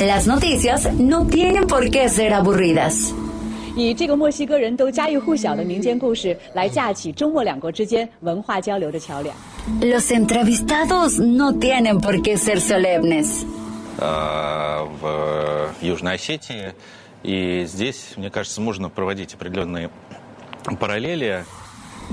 [0.00, 3.12] Las noticias no tienen por qué ser aburridas.
[3.76, 9.34] 以这个墨西哥人都家喻户晓的民间故事来架起中墨两国之间文化交流的桥梁。
[9.80, 13.44] Los entrevistados no tienen por qué ser solemnes.
[13.98, 16.74] э, в Южной Осетии.
[17.22, 19.90] И здесь, мне кажется, можно проводить определенные
[20.78, 21.44] параллели.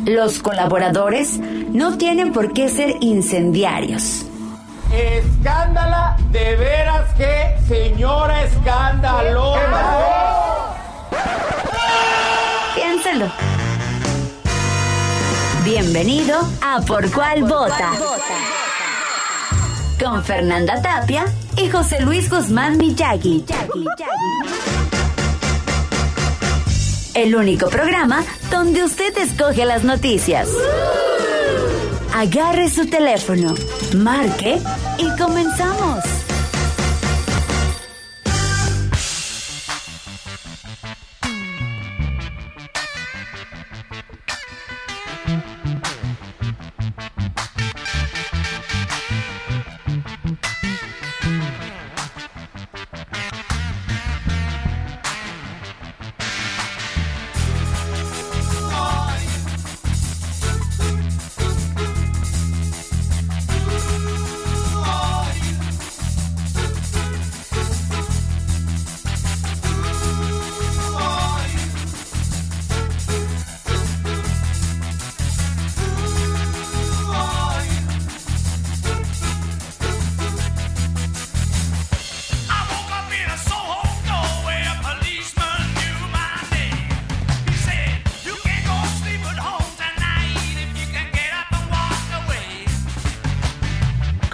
[0.06, 1.38] Los colaboradores
[1.70, 4.26] no tienen por qué ser incendiarios.
[4.93, 10.77] Escándala, de veras que señora escandalosa.
[12.75, 13.31] Piénselo.
[15.65, 17.93] Bienvenido a Por Cuál Vota.
[20.03, 21.27] Con Fernanda Tapia
[21.57, 23.45] y José Luis Guzmán Miyagi.
[27.15, 30.49] El único programa donde usted escoge las noticias.
[32.19, 33.55] Agarre su teléfono,
[33.95, 34.59] marque
[34.99, 36.18] y comenzamos.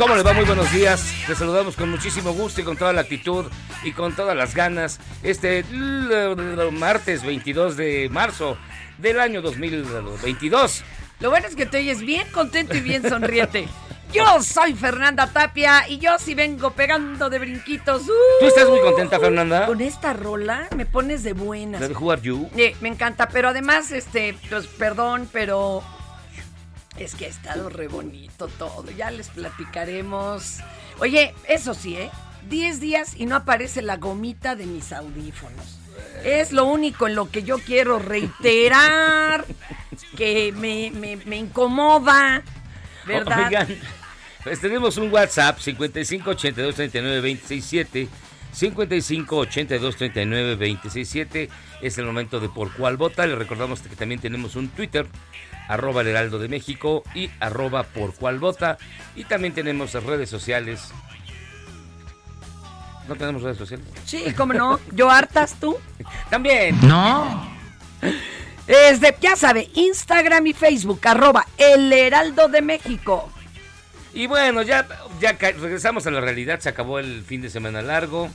[0.04, 0.34] ¿Cómo les va?
[0.34, 1.15] Muy buenos días.
[1.26, 3.47] Les saludamos con muchísimo gusto y con toda la actitud
[3.84, 5.00] y con todas las ganas.
[5.22, 5.65] Este
[6.72, 8.59] martes 22 de marzo
[8.98, 10.84] del año 2022.
[11.20, 13.66] Lo bueno es que te oyes bien contento y bien sonriente.
[14.12, 18.03] Yo soy Fernanda Tapia y yo sí vengo pegando de brinquitos.
[18.03, 18.41] ¡Uh!
[18.41, 19.64] ¿Tú estás muy contenta, Fernanda?
[19.64, 21.81] Con esta rola me pones de buenas.
[21.98, 22.50] Who are you?
[22.59, 25.82] Eh, me encanta, pero además, este, pues perdón, pero
[26.99, 28.91] es que ha estado re bonito todo.
[28.91, 30.59] Ya les platicaremos.
[31.00, 32.10] Oye, eso sí, ¿eh?
[32.49, 35.78] 10 días y no aparece la gomita de mis audífonos.
[36.25, 39.44] Es lo único en lo que yo quiero reiterar
[40.16, 42.43] que me, me- me incomoda,
[43.06, 43.47] ¿verdad?
[43.47, 43.69] Oigan,
[44.43, 48.09] pues tenemos un WhatsApp 55 82 39 267
[48.54, 51.48] 55 82 39 267
[51.82, 53.26] es el momento de por cuál vota.
[53.26, 55.06] Le recordamos que también tenemos un Twitter
[55.69, 58.78] arroba el heraldo de México y arroba por cuál vota
[59.16, 60.93] y también tenemos redes sociales.
[63.09, 63.87] ¿No tenemos redes sociales?
[64.06, 64.81] Sí, cómo no.
[64.93, 65.76] Yo hartas tú.
[66.31, 66.78] También.
[66.87, 67.53] No.
[68.66, 73.31] Desde, ya sabe, Instagram y Facebook, arroba El Heraldo de México.
[74.14, 74.86] Y bueno, ya,
[75.20, 76.60] ya regresamos a la realidad.
[76.60, 78.30] Se acabó el fin de semana largo.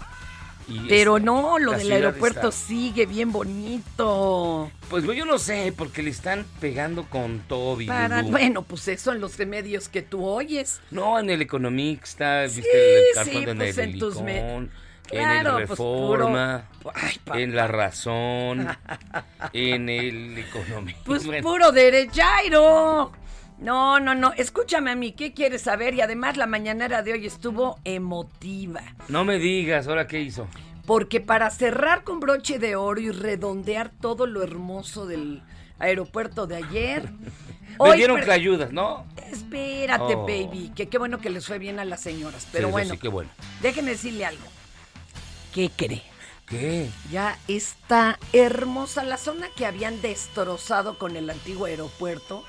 [0.67, 4.69] Y Pero no, lo del aeropuerto está- sigue bien bonito.
[4.89, 7.81] Pues yo no sé, porque le están pegando con todo.
[7.81, 10.79] y Para, bueno, pues eso son los remedios que tú oyes.
[10.91, 14.69] No, en el Economista, Sí, viste el cartón sí, de pues en tus me- en
[15.09, 17.39] Claro, el pues, puro- Reforma, Ay, papá.
[17.39, 18.67] en La Razón,
[19.53, 21.01] en el Economista.
[21.03, 23.11] Pues Bueno, puro derechairo.
[23.59, 24.31] No, no, no.
[24.33, 25.93] Escúchame a mí, ¿qué quieres saber?
[25.93, 28.81] Y además la mañanera de hoy estuvo emotiva.
[29.09, 30.47] no me digas, ¿ahora qué hizo?
[30.85, 35.41] Porque para cerrar con broche de oro y redondear todo lo hermoso del
[35.77, 37.11] aeropuerto de ayer.
[37.11, 37.27] Me
[37.77, 39.05] hoy dieron pre- clayudas, ¿no?
[39.31, 40.25] Espérate, Oh.
[40.25, 42.47] baby, que qué bueno que les fue bien a las señoras.
[42.51, 43.29] Pero Sí, bueno, sí, qué bueno.
[43.61, 44.45] déjeme decirle algo.
[45.53, 46.01] ¿Qué cree?
[46.47, 46.89] ¿Qué?
[47.11, 52.43] Ya está hermosa la zona que habían destrozado con el antiguo aeropuerto.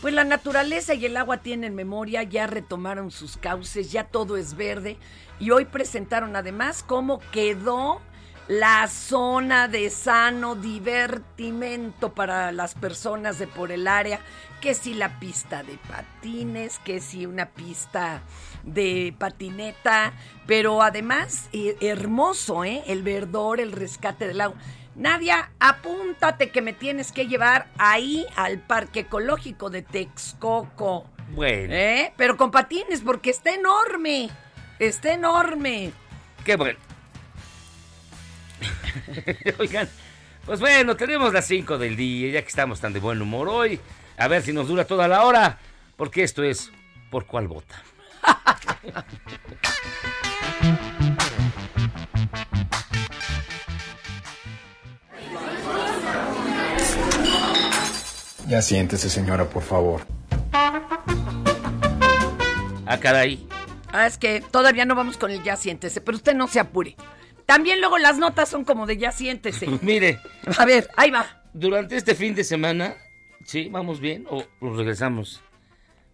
[0.00, 4.54] Pues la naturaleza y el agua tienen memoria, ya retomaron sus cauces, ya todo es
[4.54, 4.98] verde.
[5.40, 8.00] Y hoy presentaron además cómo quedó
[8.48, 14.20] la zona de sano divertimento para las personas de por el área,
[14.60, 18.22] que si la pista de patines, que si una pista
[18.62, 20.12] de patineta,
[20.46, 22.84] pero además eh, hermoso, ¿eh?
[22.86, 24.56] El verdor, el rescate del agua.
[24.96, 31.10] Nadia, apúntate que me tienes que llevar ahí al Parque Ecológico de Texcoco.
[31.30, 32.12] Bueno, ¿Eh?
[32.16, 34.30] Pero con patines, porque está enorme.
[34.78, 35.92] Está enorme.
[36.44, 36.78] qué bueno.
[39.58, 39.88] Oigan,
[40.44, 43.78] pues bueno, tenemos las 5 del día, ya que estamos tan de buen humor hoy.
[44.16, 45.58] A ver si nos dura toda la hora,
[45.96, 46.72] porque esto es
[47.10, 47.82] ¿Por cuál vota?
[58.48, 60.02] Ya siéntese, señora, por favor.
[62.86, 63.46] Ah, caray.
[63.92, 66.96] Ah, es que todavía no vamos con el ya siéntese, pero usted no se apure.
[67.44, 69.66] También luego las notas son como de ya siéntese.
[69.82, 70.20] Mire,
[70.58, 71.42] A ver, ahí va.
[71.52, 72.94] durante este fin de semana,
[73.44, 73.68] ¿sí?
[73.70, 75.42] ¿Vamos bien o nos regresamos?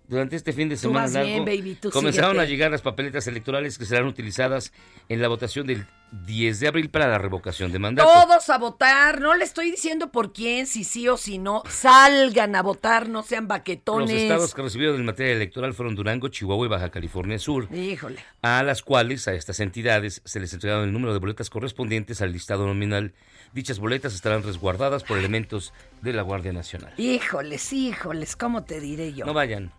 [0.09, 2.47] Durante este fin de Tú semana vas largo, bien, baby, tú comenzaron síguete.
[2.47, 4.73] a llegar las papeletas electorales que serán utilizadas
[5.09, 8.09] en la votación del 10 de abril para la revocación de mandato.
[8.13, 9.21] Todos a votar.
[9.21, 11.63] No le estoy diciendo por quién, si sí o si no.
[11.69, 14.11] Salgan a votar, no sean Los baquetones.
[14.11, 18.19] estados que recibieron en materia electoral fueron Durango, Chihuahua y Baja California Sur, Híjole.
[18.43, 22.33] a las cuales a estas entidades se les entregaron el número de boletas correspondientes al
[22.33, 23.15] listado nominal.
[23.55, 25.73] Dichas boletas estarán resguardadas por elementos
[26.03, 26.93] de la Guardia Nacional.
[26.99, 29.25] Híjoles, híjoles, ¿cómo te diré yo?
[29.25, 29.73] No vayan.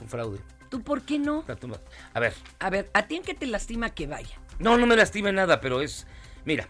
[0.00, 0.38] Un fraude.
[0.68, 1.44] ¿Tú por qué no?
[2.12, 4.38] A ver, A ver, ¿a ti en qué te lastima que vaya?
[4.58, 6.06] No, no me lastima nada, pero es...
[6.44, 6.68] Mira,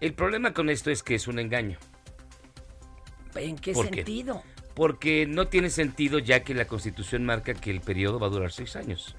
[0.00, 1.78] el problema con esto es que es un engaño.
[3.34, 3.96] ¿En qué ¿Por qué?
[3.96, 4.42] sentido?
[4.74, 8.52] Porque no tiene sentido ya que la Constitución marca que el periodo va a durar
[8.52, 9.16] seis años.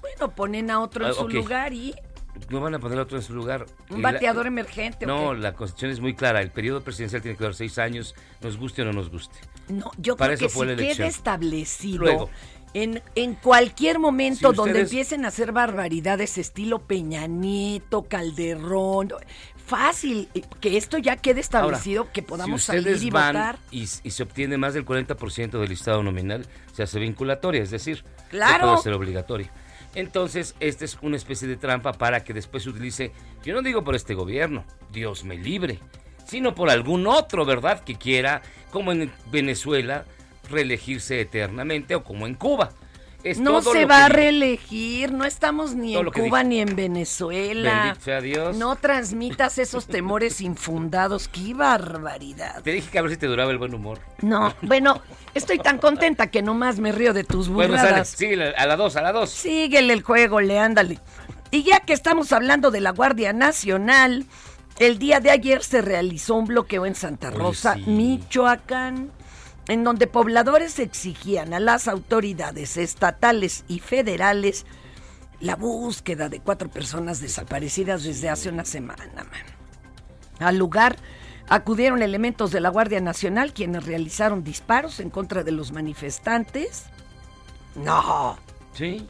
[0.00, 1.94] Bueno, ponen a otro en Ah, su lugar y
[2.48, 3.66] No van a poner otro en su lugar.
[3.90, 5.04] un Y la- bateador emergente.
[5.04, 6.40] ¿o No, la Constitución es muy clara.
[6.40, 9.36] El periodo presidencial tiene que durar seis años, nos guste o no nos guste.
[9.68, 11.08] No, yo Para creo eso que fue si la queda elección.
[11.08, 12.30] establecido Luego.
[12.74, 19.12] En, en cualquier momento Si donde ustedes- empiecen a hacer barbaridades estilo Peña Nieto, Calderón,
[19.66, 20.28] fácil,
[20.60, 23.58] que esto ya quede establecido, Ahora, que podamos si salir y van votar.
[23.70, 28.04] Y, y se obtiene más del 40% del listado nominal, se hace vinculatoria, es decir,
[28.30, 28.54] Claro.
[28.54, 29.52] se puede hacer obligatoria.
[29.94, 33.12] Entonces, esta es una especie de trampa para que después se utilice,
[33.44, 35.78] yo no digo por este gobierno, Dios me libre,
[36.26, 37.84] sino por algún otro, ¿verdad?
[37.84, 38.40] Que quiera,
[38.70, 40.06] como en Venezuela,
[40.48, 42.70] reelegirse eternamente o como en Cuba.
[43.24, 47.84] Es No se va a reelegir, no estamos ni Todo en Cuba ni en Venezuela.
[47.84, 48.56] Bendito sea Dios.
[48.56, 52.62] No transmitas esos temores infundados, qué barbaridad.
[52.62, 54.00] Te dije que a ver si te duraba el buen humor.
[54.22, 55.00] No, bueno,
[55.34, 58.96] estoy tan contenta que nomás me río de tus Bueno, sale, síguele, a la dos,
[58.96, 59.30] a la dos.
[59.30, 60.98] Síguele el juego, le ándale.
[61.52, 64.26] Y ya que estamos hablando de la Guardia Nacional,
[64.78, 67.84] el día de ayer se realizó un bloqueo en Santa Oye, Rosa, sí.
[67.86, 69.12] Michoacán,
[69.68, 74.66] en donde pobladores exigían a las autoridades estatales y federales
[75.40, 79.04] la búsqueda de cuatro personas desaparecidas desde hace una semana.
[79.14, 79.28] man.
[80.38, 80.96] Al lugar
[81.48, 86.84] acudieron elementos de la Guardia Nacional quienes realizaron disparos en contra de los manifestantes.
[87.74, 88.38] No,
[88.74, 89.06] Sí,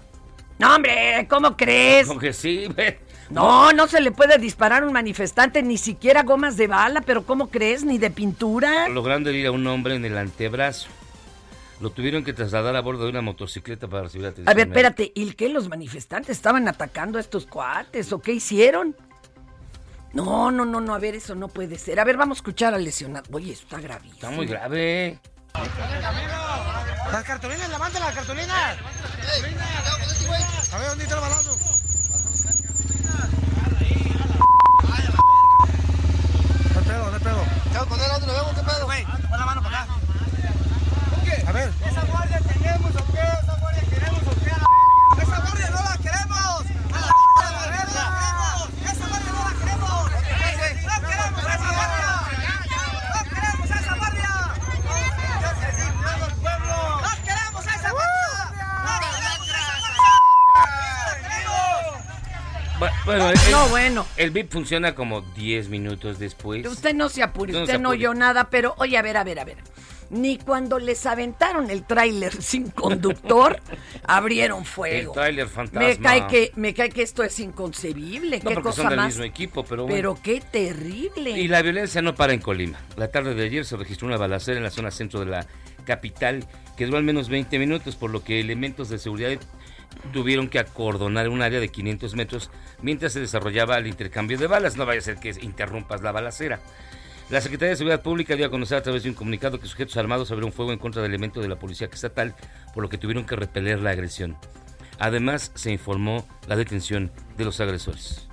[0.58, 2.06] no, hombre, ¿cómo crees?
[2.06, 3.00] como que sí, ve.
[3.30, 7.24] No, no se le puede disparar a un manifestante, ni siquiera gomas de bala, pero
[7.24, 7.84] ¿cómo crees?
[7.84, 8.88] Ni de pintura.
[8.88, 10.88] logrando herir a un hombre en el antebrazo.
[11.80, 14.48] Lo tuvieron que trasladar a bordo de una motocicleta para recibir atención.
[14.48, 15.48] A ver, espérate, ¿y qué?
[15.48, 18.94] ¿Los manifestantes estaban atacando a estos cuates o qué hicieron?
[20.12, 21.98] No, no, no, no, a ver, eso no puede ser.
[21.98, 23.24] A ver, vamos a escuchar al lesionado.
[23.32, 24.14] Oye, eso está gravísimo.
[24.14, 25.18] Está muy grave.
[27.10, 28.78] Las cartulinas, levanta las cartulinas.
[30.72, 31.58] A ver, ¿dónde está el balazo?
[36.72, 38.54] No hay pedo, no hay ¿Dónde lo vemos?
[38.54, 38.84] ¿Qué pedo?
[38.86, 39.92] Güey, pon la mano para acá.
[41.46, 41.72] A ver.
[41.88, 43.20] ¿Esa guardia queremos o qué?
[43.20, 44.50] ¿Esa guardia queremos o qué?
[45.22, 46.62] ¡Esa guardia no la queremos!
[46.92, 48.68] ¡A la guardia la queremos!
[48.92, 50.10] ¡Esa guardia no la queremos!
[50.12, 52.12] ¡No queremos esa guardia!
[53.12, 54.32] ¡No queremos esa guardia!
[54.52, 54.70] ¡No
[57.24, 58.52] queremos esa guardia!
[61.48, 62.00] Bu-
[63.04, 64.06] Bueno, el, No, bueno.
[64.16, 66.66] el VIP funciona como 10 minutos después.
[66.66, 69.44] Usted no se apure, usted no oyó nada, pero oye, a ver, a ver, a
[69.44, 69.56] ver.
[70.10, 73.58] Ni cuando les aventaron el tráiler sin conductor,
[74.04, 75.12] abrieron El fuego.
[75.14, 75.88] tráiler fantasma.
[75.88, 78.98] Me cae que me cae que esto es inconcebible, No, qué porque cosa son del
[78.98, 79.06] más.
[79.08, 79.96] mismo equipo, pero bueno.
[79.96, 81.30] Pero qué terrible.
[81.30, 82.78] Y la violencia no para en Colima.
[82.96, 85.46] La tarde de ayer se registró una balacera en la zona centro de la
[85.86, 86.46] capital
[86.76, 89.38] que duró al menos 20 minutos, por lo que elementos de seguridad
[90.12, 92.50] tuvieron que acordonar un área de 500 metros
[92.80, 94.76] mientras se desarrollaba el intercambio de balas.
[94.76, 96.60] No vaya a ser que interrumpas la balacera.
[97.30, 99.96] La Secretaría de Seguridad Pública dio a conocer a través de un comunicado que sujetos
[99.96, 102.34] armados abrieron fuego en contra del elemento de la policía estatal,
[102.74, 104.36] por lo que tuvieron que repeler la agresión.
[104.98, 108.28] Además, se informó la detención de los agresores.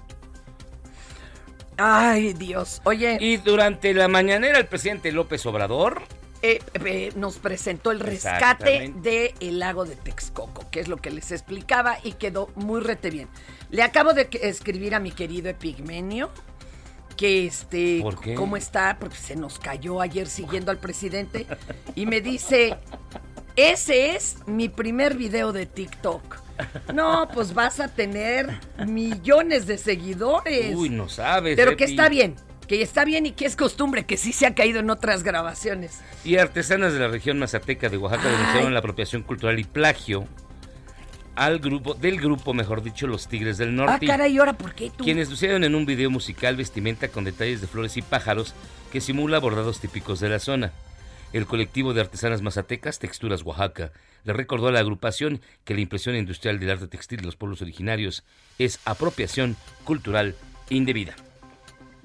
[1.78, 2.82] Ay, Dios.
[2.84, 6.02] Oye, Y durante la mañanera, el presidente López Obrador
[6.42, 11.32] eh, eh, nos presentó el rescate del lago de Texcoco, que es lo que les
[11.32, 13.28] explicaba y quedó muy rete bien.
[13.70, 16.30] Le acabo de escribir a mi querido Epigmenio
[17.18, 18.34] que este ¿Por qué?
[18.36, 21.46] cómo está porque se nos cayó ayer siguiendo al presidente
[21.96, 22.78] y me dice
[23.58, 26.38] ese es mi primer video de TikTok.
[26.94, 30.74] No, pues vas a tener millones de seguidores.
[30.76, 31.58] Uy, no sabes.
[31.58, 32.36] Pero que está bien,
[32.70, 36.00] que está bien y que es costumbre, que sí se ha caído en otras grabaciones.
[36.24, 40.26] Y artesanas de la región mazateca de Oaxaca denunciaron la apropiación cultural y plagio
[41.36, 44.06] al grupo, del grupo, mejor dicho, los Tigres del Ah, Norte.
[44.06, 45.04] caray, ¿y ahora por qué tú?
[45.04, 48.54] Quienes lucieron en un video musical vestimenta con detalles de flores y pájaros
[48.92, 50.72] que simula bordados típicos de la zona.
[51.34, 53.92] El colectivo de artesanas mazatecas, Texturas Oaxaca,
[54.26, 57.62] le recordó a la agrupación que la impresión industrial del arte textil de los pueblos
[57.62, 58.24] originarios
[58.60, 60.36] es apropiación cultural
[60.70, 61.16] indebida.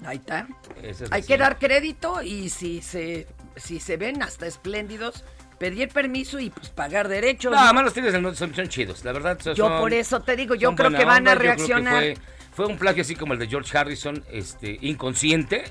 [0.05, 0.47] Ahí está.
[0.81, 5.23] Es Hay que dar crédito y si se, si se ven hasta espléndidos,
[5.59, 7.51] pedir permiso y pues pagar derechos.
[7.51, 9.39] No, además los Tigres del Norte son, son chidos, la verdad.
[9.41, 11.93] son- Yo por eso te digo, yo creo que van a onda, reaccionar.
[11.93, 12.17] Fue,
[12.53, 15.63] fue un plagio así como el de George Harrison, este, inconsciente,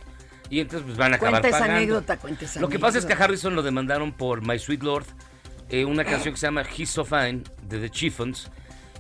[0.50, 1.76] y entonces pues van a acabar Cuenta pagando.
[1.76, 3.16] anécdota, cuenta esa Lo que pasa es que a.
[3.16, 5.06] Harrison lo demandaron por My Sweet Lord,
[5.70, 8.50] eh, una canción que se llama He's So Fine, de The Chiffons.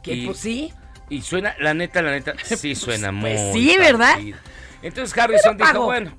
[0.02, 0.72] Que pues sí.
[1.10, 4.16] Y suena, la neta, la neta, sí suena muy pues sí, ¿verdad?
[4.84, 5.84] Entonces Harrison dijo, pago.
[5.86, 6.16] bueno,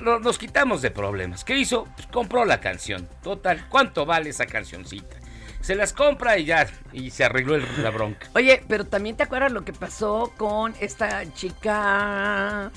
[0.00, 1.44] lo- nos quitamos de problemas.
[1.44, 1.84] ¿Qué hizo?
[1.94, 3.08] Pues compró la canción.
[3.22, 5.16] Total, ¿cuánto vale esa cancioncita?
[5.60, 8.28] Se las compra y ya, y se arregló el- la bronca.
[8.34, 12.70] Oye, pero también te acuerdas lo que pasó con esta chica.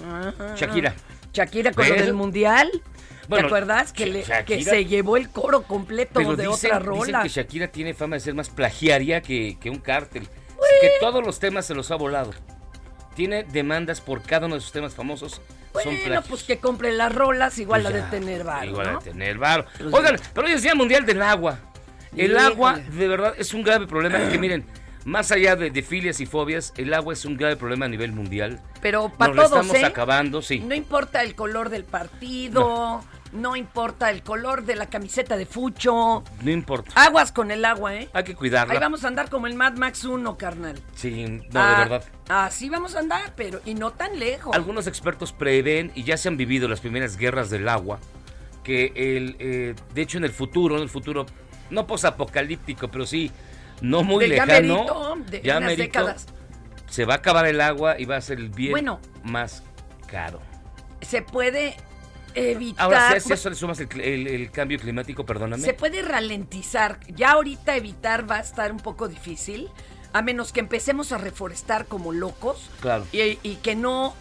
[0.56, 0.94] Shakira.
[1.34, 2.06] Shakira con lo ¿Ves?
[2.06, 2.70] del mundial.
[3.28, 3.94] Bueno, ¿Te acuerdas?
[3.94, 7.22] Que, le- Shakira- que se llevó el coro completo Pero de dicen, otra dicen rola.
[7.24, 10.28] que Shakira tiene fama de ser más plagiaria que, que un cártel.
[10.82, 12.32] Que todos los temas se los ha volado.
[13.20, 15.34] Tiene demandas por cada uno de sus temas famosos.
[15.34, 15.42] son
[15.74, 16.26] Bueno, plagios.
[16.30, 19.00] pues que compre las rolas, igual Pues la ya, de tener varo, Igual ¿no?
[19.00, 19.66] de tener varo.
[19.78, 21.60] Pues Oigan, pero hoy es Día Mundial del Agua.
[22.16, 24.20] El agua, de verdad, es un grave problema.
[24.30, 24.66] que miren,
[25.04, 28.14] más allá de, de filias y fobias, el agua es un grave problema a nivel
[28.14, 28.62] mundial.
[28.82, 29.86] Pero para Nos lo todos, estamos ¿eh?
[29.86, 30.60] acabando, sí.
[30.62, 33.06] No importa el color del partido, no.
[33.56, 36.24] Importa el color de la camiseta de Fucho.
[36.42, 36.92] No importa.
[36.96, 38.10] Aguas con el agua, ¿eh?
[38.14, 38.74] Hay que cuidarla.
[38.74, 40.80] Ahí vamos a andar como el Mad Max 1, carnal.
[40.96, 42.04] Sí, no, Ah, de verdad.
[42.28, 44.56] Así vamos a andar, pero y no tan lejos.
[44.56, 48.00] Algunos expertos prevén, y ya se han vivido las primeras guerras del agua,
[48.64, 51.26] que el, eh, de hecho en el futuro, en el futuro,
[51.70, 53.32] no posapocalíptico, pero sí
[53.82, 56.26] no muy De ya lejano, merito, de ya unas merito, décadas.
[56.90, 59.00] se va a acabar el agua y va a ser el bien Bueno.
[59.24, 59.64] más
[60.08, 60.42] caro.
[61.02, 61.76] Se puede
[62.36, 62.86] evitar.
[62.86, 65.64] Ahora, si a eso le sumas el, cl- el- el cambio climático, perdóname.
[65.64, 67.00] Se puede ralentizar.
[67.16, 69.70] Ya ahorita evitar va a estar un poco difícil,
[70.14, 73.06] a menos que empecemos a reforestar como locos Claro.
[73.12, 74.14] y, y que no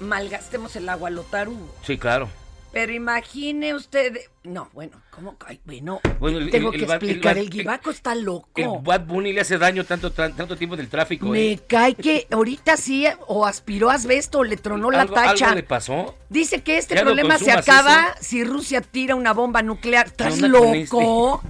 [0.00, 1.74] malgastemos el agua lo tarugo.
[1.84, 2.28] Sí, claro.
[2.74, 4.18] Pero imagine usted.
[4.42, 5.36] No, bueno, ¿cómo?
[5.46, 7.38] Ay, bueno, Bueno, el- tengo el- que el el explicar.
[7.38, 8.50] El, guibaco está loco.
[8.56, 11.26] El Bad Bunny le hace daño tanto, tan- tanto tiempo del tráfico.
[11.28, 11.60] Me ¿eh?
[11.68, 15.46] cae que ahorita sí, o aspiró asbesto, o le tronó la ¿Algo, tacha.
[15.46, 16.16] algo le pasó?
[16.28, 18.18] Dice que este problema se acaba eso.
[18.22, 20.06] si Rusia tira una bomba nuclear.
[20.08, 20.92] ¿Estás con este?
[20.94, 21.42] loco?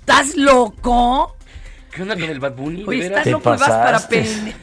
[0.00, 1.36] ¿Estás loco?
[1.94, 2.82] ¿Qué onda con el Bad Bunny?
[2.82, 4.56] ¿De Oye, estás loco y vas para pene.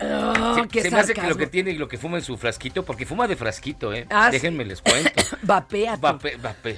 [0.00, 2.22] Oh, Se, qué se me hace que lo que tiene y lo que fuma en
[2.24, 4.06] su frasquito, porque fuma de frasquito, ¿eh?
[4.10, 4.32] Ah, sí.
[4.32, 5.10] Déjenme les cuento.
[5.42, 5.96] Vapea.
[5.96, 6.76] Vape, vape.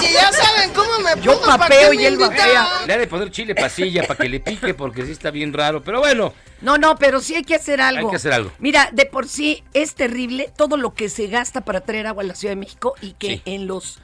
[0.00, 2.66] Si ya saben cómo me Yo pongo, ¿para papeo qué y él vapea.
[2.86, 5.82] Le ha de poner chile pasilla para que le pique, porque sí está bien raro.
[5.82, 8.06] Pero bueno, No, no, pero sí hay que hacer algo.
[8.06, 8.52] Hay que hacer algo.
[8.60, 12.26] Mira, de por sí es terrible todo lo que se gasta para traer agua a
[12.26, 13.42] la Ciudad de México y que Sí.
[13.46, 13.98] en los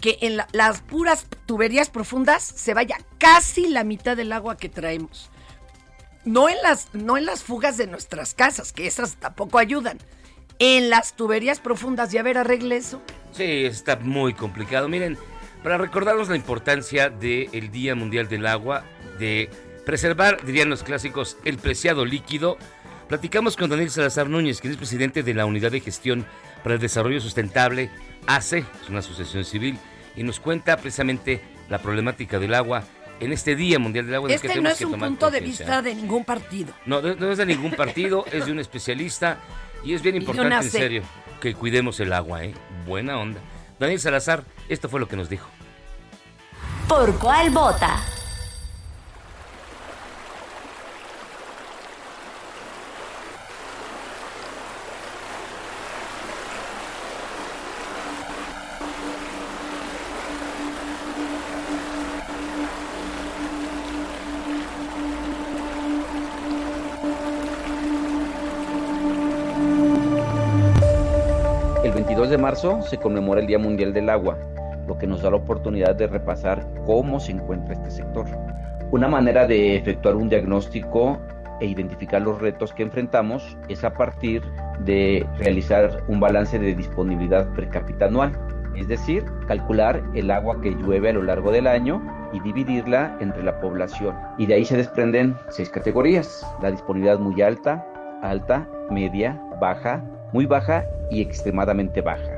[0.00, 4.68] que en la- las puras tuberías profundas se vaya casi la mitad del agua que
[4.68, 5.30] traemos.
[6.24, 9.98] No en las no en las fugas de nuestras casas, que esas tampoco ayudan.
[10.58, 13.02] En las tuberías profundas, ya ver, arregle eso.
[13.32, 14.88] sí, está muy complicado.
[14.88, 15.18] Miren,
[15.62, 18.84] para recordarnos la importancia del Día Mundial del Agua,
[19.18, 19.50] de
[19.84, 22.56] preservar, dirían los clásicos, el preciado líquido,
[23.08, 26.26] platicamos con Daniel Salazar Núñez, quien es presidente de la Unidad de Gestión
[26.62, 27.90] para el Desarrollo Sustentable,
[28.26, 29.78] ACE, es una asociación civil,
[30.16, 32.84] y nos cuenta precisamente la problemática del agua
[33.24, 34.28] en este Día Mundial del Agua.
[34.28, 36.72] del que Este no es que un punto de vista de ningún partido.
[36.86, 39.38] No, no es de ningún partido, es de un especialista
[39.82, 41.02] y es bien importante, en serio,
[41.40, 42.54] que cuidemos el agua, ¿eh?
[42.86, 43.40] Buena onda.
[43.78, 45.48] Daniel Salazar, esto fue lo que nos dijo.
[46.88, 48.02] ¿Por cuál vota?
[72.54, 74.38] Marzo se conmemora el Día Mundial del Agua,
[74.86, 78.26] lo que nos da la oportunidad de repasar cómo se encuentra este sector.
[78.92, 81.18] Una manera de efectuar un diagnóstico
[81.60, 84.40] e identificar los retos que enfrentamos es a partir
[84.84, 88.30] de realizar un balance de disponibilidad per cápita anual,
[88.76, 92.00] es decir, calcular el agua que llueve a lo largo del año
[92.32, 94.14] y dividirla entre la población.
[94.38, 97.84] Y de ahí se desprenden seis categorías, la disponibilidad muy alta,
[98.22, 102.33] alta, media, baja, muy baja y extremadamente baja.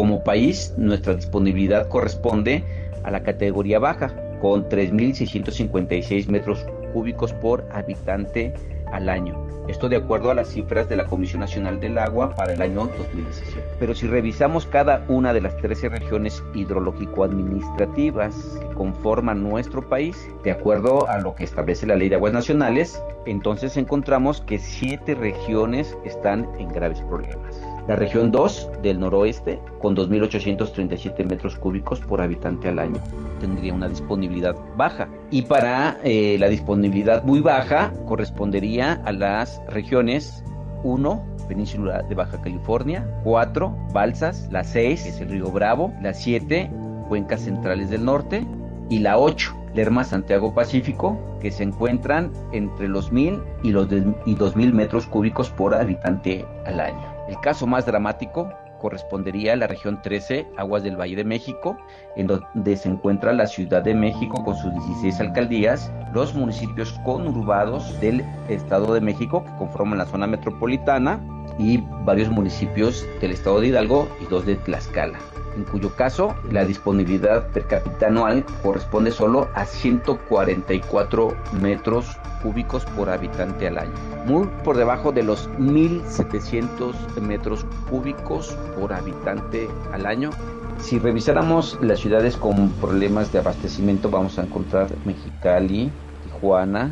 [0.00, 2.64] Como país, nuestra disponibilidad corresponde
[3.02, 6.64] a la categoría baja, con 3.656 metros
[6.94, 8.54] cúbicos por habitante
[8.90, 9.46] al año.
[9.68, 12.88] Esto de acuerdo a las cifras de la Comisión Nacional del Agua para el año
[12.96, 13.62] 2017.
[13.78, 20.52] Pero si revisamos cada una de las 13 regiones hidrológico-administrativas que conforman nuestro país, de
[20.52, 25.94] acuerdo a lo que establece la Ley de Aguas Nacionales, entonces encontramos que 7 regiones
[26.06, 27.60] están en graves problemas.
[27.90, 33.00] La región 2 del noroeste, con 2.837 metros cúbicos por habitante al año,
[33.40, 35.08] tendría una disponibilidad baja.
[35.32, 40.44] Y para eh, la disponibilidad muy baja, correspondería a las regiones
[40.84, 46.70] 1, Península de Baja California, 4, Balsas, la 6, es el río Bravo, la 7,
[47.08, 48.46] Cuencas Centrales del Norte,
[48.88, 54.14] y la 8, Lerma Santiago Pacífico, que se encuentran entre los 1.000 y los de-
[54.26, 57.09] y 2.000 metros cúbicos por habitante al año.
[57.30, 61.78] El caso más dramático correspondería a la región 13, Aguas del Valle de México,
[62.16, 68.00] en donde se encuentra la Ciudad de México con sus 16 alcaldías, los municipios conurbados
[68.00, 71.20] del Estado de México que conforman la zona metropolitana
[71.56, 75.20] y varios municipios del Estado de Hidalgo y dos de Tlaxcala
[75.56, 83.10] en cuyo caso la disponibilidad per cápita anual corresponde solo a 144 metros cúbicos por
[83.10, 83.92] habitante al año,
[84.26, 90.30] muy por debajo de los 1.700 metros cúbicos por habitante al año.
[90.78, 95.90] Si revisáramos las ciudades con problemas de abastecimiento, vamos a encontrar Mexicali,
[96.24, 96.90] Tijuana,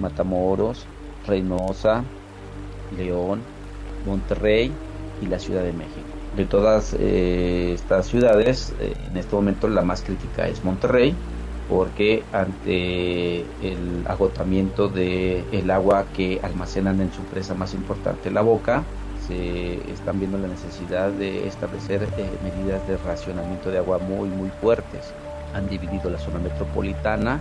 [0.00, 0.86] Matamoros,
[1.26, 2.02] Reynosa,
[2.96, 3.40] León,
[4.04, 4.72] Monterrey
[5.22, 6.03] y la Ciudad de México.
[6.36, 11.14] De todas eh, estas ciudades, eh, en este momento la más crítica es Monterrey,
[11.68, 18.42] porque ante el agotamiento del el agua que almacenan en su presa más importante, la
[18.42, 18.82] boca,
[19.28, 24.50] se están viendo la necesidad de establecer eh, medidas de racionamiento de agua muy, muy
[24.60, 25.14] fuertes.
[25.54, 27.38] Han dividido la zona metropolitana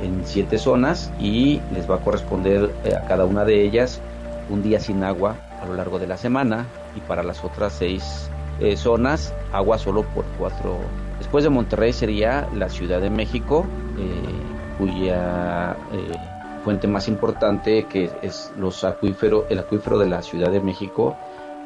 [0.00, 4.00] en siete zonas y les va a corresponder a cada una de ellas
[4.48, 8.30] un día sin agua a lo largo de la semana y para las otras seis
[8.60, 10.78] eh, zonas agua solo por cuatro.
[11.18, 13.66] Después de Monterrey sería la Ciudad de México,
[13.98, 16.18] eh, cuya eh,
[16.64, 21.16] fuente más importante que es los acuíferos, el acuífero de la Ciudad de México,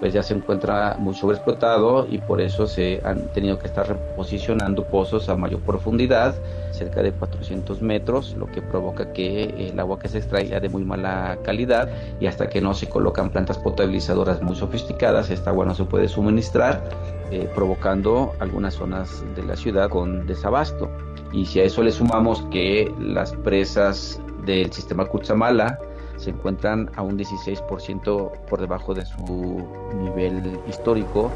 [0.01, 4.85] pues ya se encuentra muy sobreexplotado y por eso se han tenido que estar reposicionando
[4.85, 6.35] pozos a mayor profundidad,
[6.73, 10.71] cerca de 400 metros, lo que provoca que el agua que se extrae sea de
[10.71, 15.67] muy mala calidad y hasta que no se colocan plantas potabilizadoras muy sofisticadas, esta agua
[15.67, 16.83] no se puede suministrar,
[17.31, 20.91] eh, provocando algunas zonas de la ciudad con desabasto.
[21.33, 25.79] Y si a eso le sumamos que las presas del sistema Cutzamala
[26.21, 29.67] se encuentran a un 16% por debajo de su
[30.03, 31.31] nivel histórico,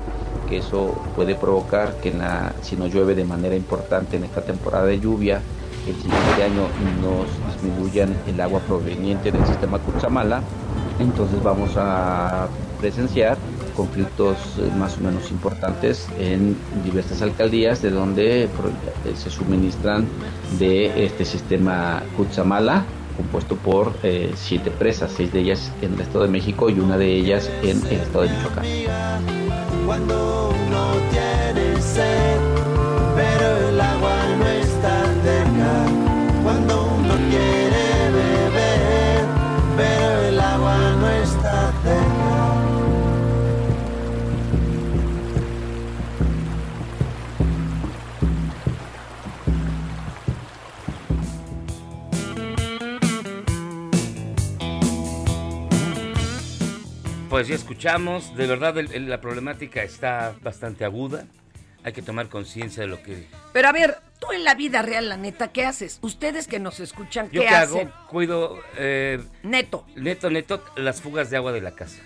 [0.49, 2.12] que eso puede provocar que
[2.62, 5.40] si no llueve de manera importante en esta temporada de lluvia,
[5.87, 6.66] el siguiente año
[7.03, 10.42] nos disminuyan el agua proveniente del sistema Cutzamala,
[10.99, 12.49] entonces vamos a
[12.81, 13.37] presenciar
[13.77, 18.49] conflictos eh, más o menos importantes en diversas alcaldías de donde eh,
[19.16, 20.07] se suministran
[20.59, 22.85] de este sistema Cutzamala
[23.16, 26.98] compuesto por eh, siete presas, seis de ellas en el Estado de México y una
[26.98, 28.64] de ellas en el Estado de Michoacán.
[57.35, 61.27] Pues ya escuchamos, de verdad el- el- la problemática está bastante aguda.
[61.83, 65.09] Hay que tomar conciencia de lo que Pero a ver, tú en la vida real,
[65.09, 65.99] la neta, ¿qué haces?
[66.01, 67.88] Ustedes que nos escuchan, yo ¿qué que hacen?
[67.88, 69.85] hago, cuido eh, Neto.
[69.97, 72.03] neto, neto las fugas de agua de la casa.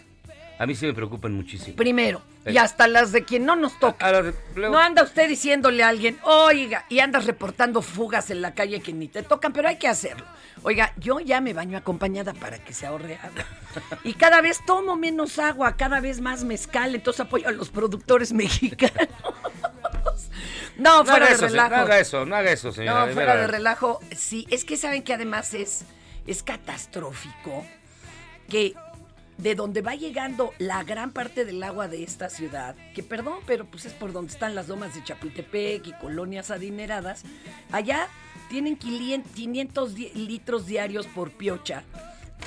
[0.59, 1.77] A mí sí me preocupan muchísimo.
[1.77, 2.21] Primero.
[2.45, 2.53] Eh.
[2.53, 4.11] Y hasta las de quien no nos toca.
[4.23, 8.55] De- luego- No anda usted diciéndole a alguien, oiga, y andas reportando fugas en la
[8.55, 10.25] calle que ni te tocan, pero hay que hacerlo.
[10.65, 13.45] Oiga, yo ya me baño acompañada para que se ahorre agua.
[14.03, 18.33] Y cada vez tomo menos agua, cada vez más mezcal, entonces apoyo a los productores
[18.33, 19.09] mexicanos.
[20.77, 21.77] No, fuera de eso, relajo.
[21.77, 23.07] no haga eso, no haga eso, señora.
[23.07, 24.01] No, fuera de relajo.
[24.17, 25.85] Sí, es que saben que además es,
[26.27, 27.65] es catastrófico
[28.49, 28.75] que
[29.39, 33.65] de donde va llegando la gran parte del agua de esta ciudad, que perdón, pero
[33.65, 37.23] pues es por donde están las lomas de Chapultepec y colonias adineradas,
[37.73, 38.09] allá
[38.51, 41.85] tienen 500 di- litros diarios por piocha.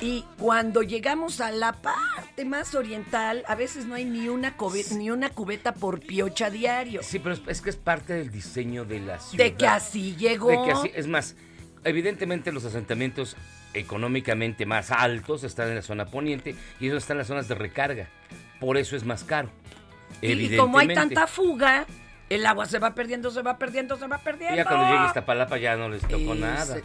[0.00, 4.90] Y cuando llegamos a la parte más oriental, a veces no hay ni una, cobe-
[4.96, 7.02] ni una cubeta por piocha diario.
[7.02, 9.44] Sí, pero es, es que es parte del diseño de la ciudad.
[9.44, 10.48] De que así llegó.
[10.48, 11.36] De que así, es más,
[11.84, 13.36] evidentemente los asentamientos
[13.74, 17.54] económicamente más altos están en la zona poniente y eso están en las zonas de
[17.54, 18.08] recarga.
[18.60, 19.48] Por eso es más caro.
[20.20, 21.86] Y como hay tanta fuga,
[22.28, 24.54] el agua se va perdiendo, se va perdiendo, se va perdiendo.
[24.54, 26.76] Y ya cuando llegue Iztapalapa ya no les tocó Es- nada.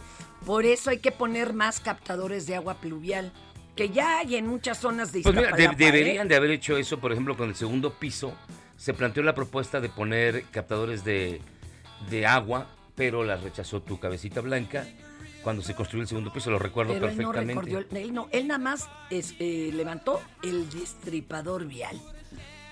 [0.46, 3.32] Por eso hay que poner más captadores de agua pluvial,
[3.76, 5.84] que ya hay en muchas zonas de Pues mira, de- Iztapalapa.
[5.84, 5.92] ¿eh?
[5.92, 8.34] deberían de haber hecho eso, por ejemplo, con el segundo piso.
[8.78, 11.42] Se planteó la propuesta de poner captadores de,
[12.10, 14.86] de agua, pero la rechazó tu cabecita blanca
[15.44, 17.72] cuando se construyó el segundo piso, lo recuerdo Pero él no perfectamente.
[17.78, 22.00] recordó, él no, él nada más es, eh, levantó el destripador vial.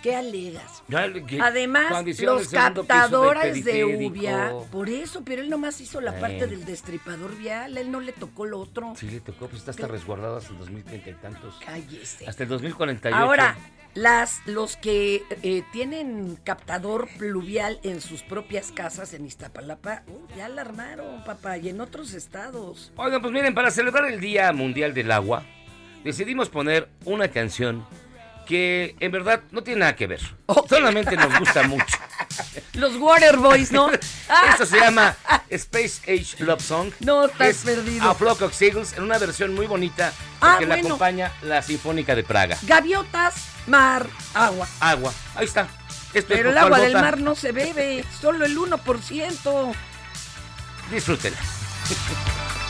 [0.05, 0.83] ¿Qué alegas?
[1.27, 4.11] Que- Además, los captadores de periférico.
[4.11, 8.11] Ubia, por eso, pero él nomás hizo la parte del destripador vial, él no le
[8.13, 8.93] tocó lo otro.
[8.95, 11.59] Sí, le tocó, pues está hasta resguardado hasta el 2030 y tantos.
[11.65, 12.27] Cállese.
[12.27, 13.17] Hasta el 2048.
[13.17, 13.57] Ahora,
[13.95, 20.49] las, los que eh, tienen captador pluvial en sus propias casas en Iztapalapa, uh, ya
[20.49, 22.93] la armaron, papá, y en otros estados.
[22.95, 25.43] Oigan, pues miren, para celebrar el Día Mundial del Agua,
[26.03, 27.83] decidimos poner una canción
[28.45, 30.21] que en verdad no tiene nada que ver.
[30.69, 31.97] Solamente nos gusta mucho.
[32.73, 33.89] Los Waterboys, ¿no?
[34.49, 35.15] Esto se llama
[35.49, 36.91] Space Age Love Song.
[36.99, 38.09] No, estás Es perdido.
[38.09, 40.89] A Flock of Seagulls en una versión muy bonita Ah, que la bueno.
[40.89, 42.57] acompaña la Sinfónica de Praga.
[42.63, 43.35] Gaviotas,
[43.67, 44.67] mar, agua.
[44.79, 45.67] Agua, ahí está.
[46.13, 49.75] Esto es Pero el agua del mar no se bebe, solo el 1%.
[50.91, 51.37] Disfrútenla.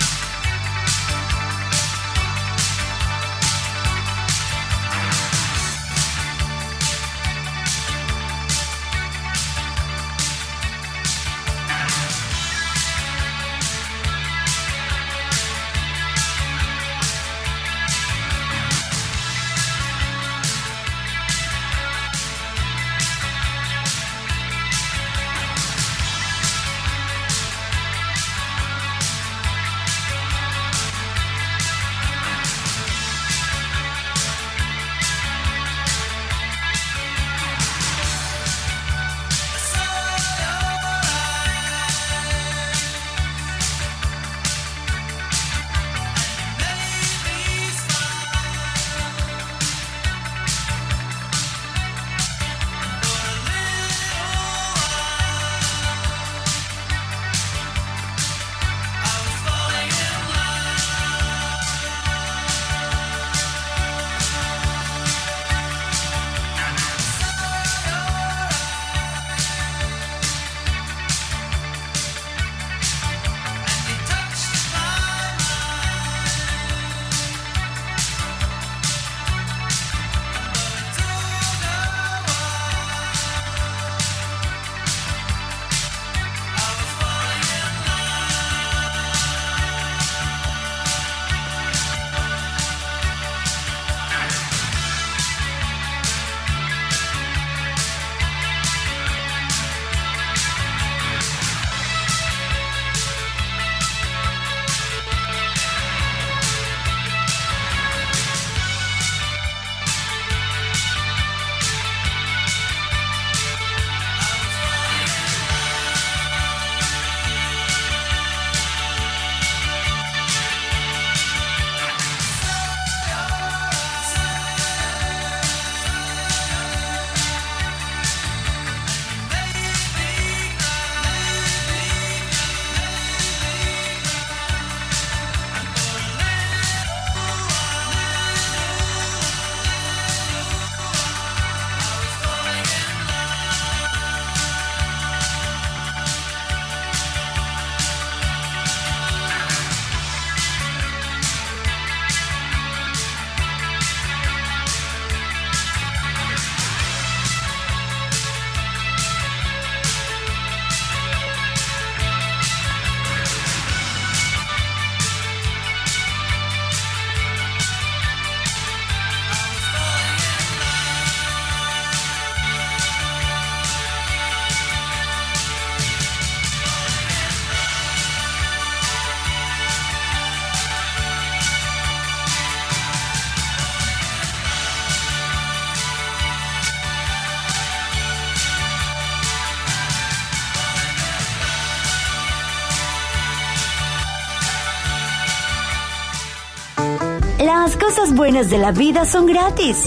[198.06, 199.86] cosas buenas de la vida son gratis.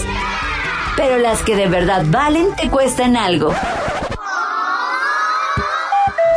[0.97, 3.53] Pero las que de verdad valen te cuestan algo.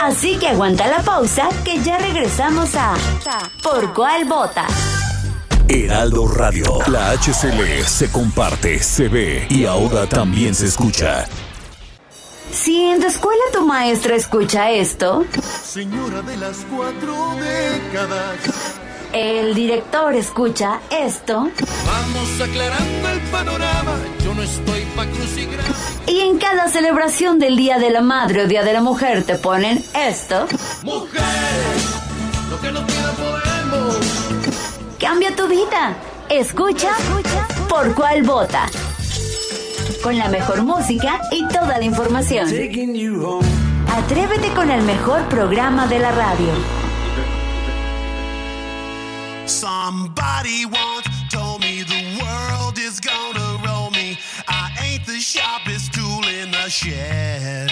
[0.01, 2.95] Así que aguanta la pausa que ya regresamos a
[3.63, 4.67] Por cuál vota.
[5.69, 6.79] Heraldo Radio.
[6.89, 11.27] La HCL se comparte, se ve y ahora también se escucha.
[12.53, 15.25] Si en tu escuela tu maestra escucha esto,
[15.65, 18.82] Señora de las cuatro décadas.
[19.13, 21.49] El director escucha esto,
[21.87, 23.97] Vamos aclarando el panorama.
[24.25, 25.69] Yo no estoy pa' crucigrama.
[26.07, 29.37] y en cada celebración del Día de la Madre o Día de la Mujer te
[29.37, 30.47] ponen esto,
[30.83, 31.85] Mujeres,
[32.51, 33.97] lo que no pidan podemos.
[34.99, 35.95] cambia tu vida.
[36.29, 36.91] Escucha
[37.69, 38.67] por cuál vota.
[40.03, 42.49] Con la mejor música y toda la información.
[43.95, 46.82] Atrévete con el mejor programa de la radio.
[49.53, 54.19] Somebody once told me the world is gonna roll me.
[54.49, 57.71] I ain't the sharpest tool in the shed.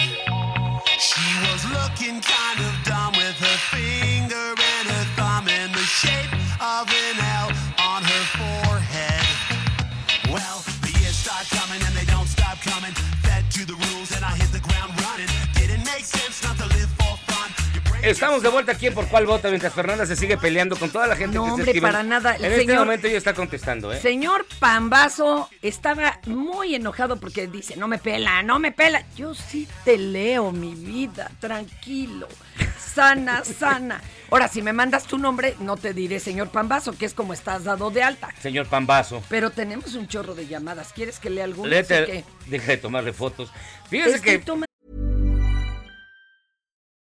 [0.99, 6.31] She was looking kind of dumb with her finger and her thumb in the shape
[6.61, 7.30] of an
[18.03, 21.05] Estamos de vuelta aquí en Por Cuál Vota mientras Fernanda se sigue peleando con toda
[21.05, 22.35] la gente No, que hombre, para nada.
[22.35, 23.99] El En este momento ella está contestando, ¿eh?
[24.01, 29.03] Señor Pambazo estaba muy enojado porque dice, no me pela, no me pela.
[29.15, 32.27] Yo sí te leo, mi vida, tranquilo,
[32.79, 34.01] sana, sana.
[34.31, 37.65] Ahora, si me mandas tu nombre, no te diré señor Pambazo, que es como estás
[37.65, 38.29] dado de alta.
[38.41, 39.21] Señor Pambazo.
[39.29, 40.91] Pero tenemos un chorro de llamadas.
[40.91, 43.51] ¿Quieres que lea algunas o Léete, deja de tomarle fotos.
[43.89, 44.39] Fíjese que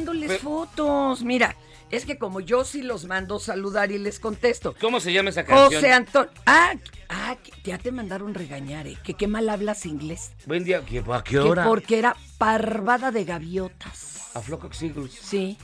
[0.00, 1.24] Dándoles fotos.
[1.24, 1.56] Mira,
[1.90, 4.72] es que como yo sí los mando saludar y les contesto.
[4.80, 5.72] ¿Cómo se llama esa canción?
[5.74, 6.30] José Antonio.
[6.46, 6.74] Ah,
[7.08, 8.96] ah, ya te mandaron regañar, ¿eh?
[9.02, 10.30] Que qué mal hablas inglés.
[10.46, 10.84] Buen día.
[10.86, 11.64] ¿Qué- ¿A qué Que hora?
[11.64, 14.30] porque era parvada de gaviotas.
[14.34, 14.72] A Flock.
[14.72, 15.58] Sí.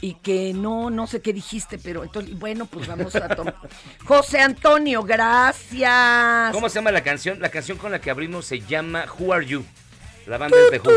[0.00, 3.54] Y que no, no sé qué dijiste, pero entonces, bueno, pues vamos a tomar.
[4.06, 6.52] José Antonio, gracias.
[6.54, 7.38] ¿Cómo se llama la canción?
[7.38, 9.62] La canción con la que abrimos se llama Who Are You?
[10.28, 10.92] La banda es de Who.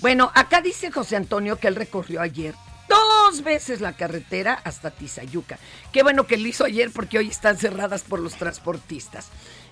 [0.00, 2.54] Bueno, acá dice José Antonio que él recorrió ayer
[2.90, 5.58] dos veces la carretera hasta Tizayuca.
[5.92, 9.28] Qué bueno que lo hizo ayer porque hoy están cerradas por los transportistas.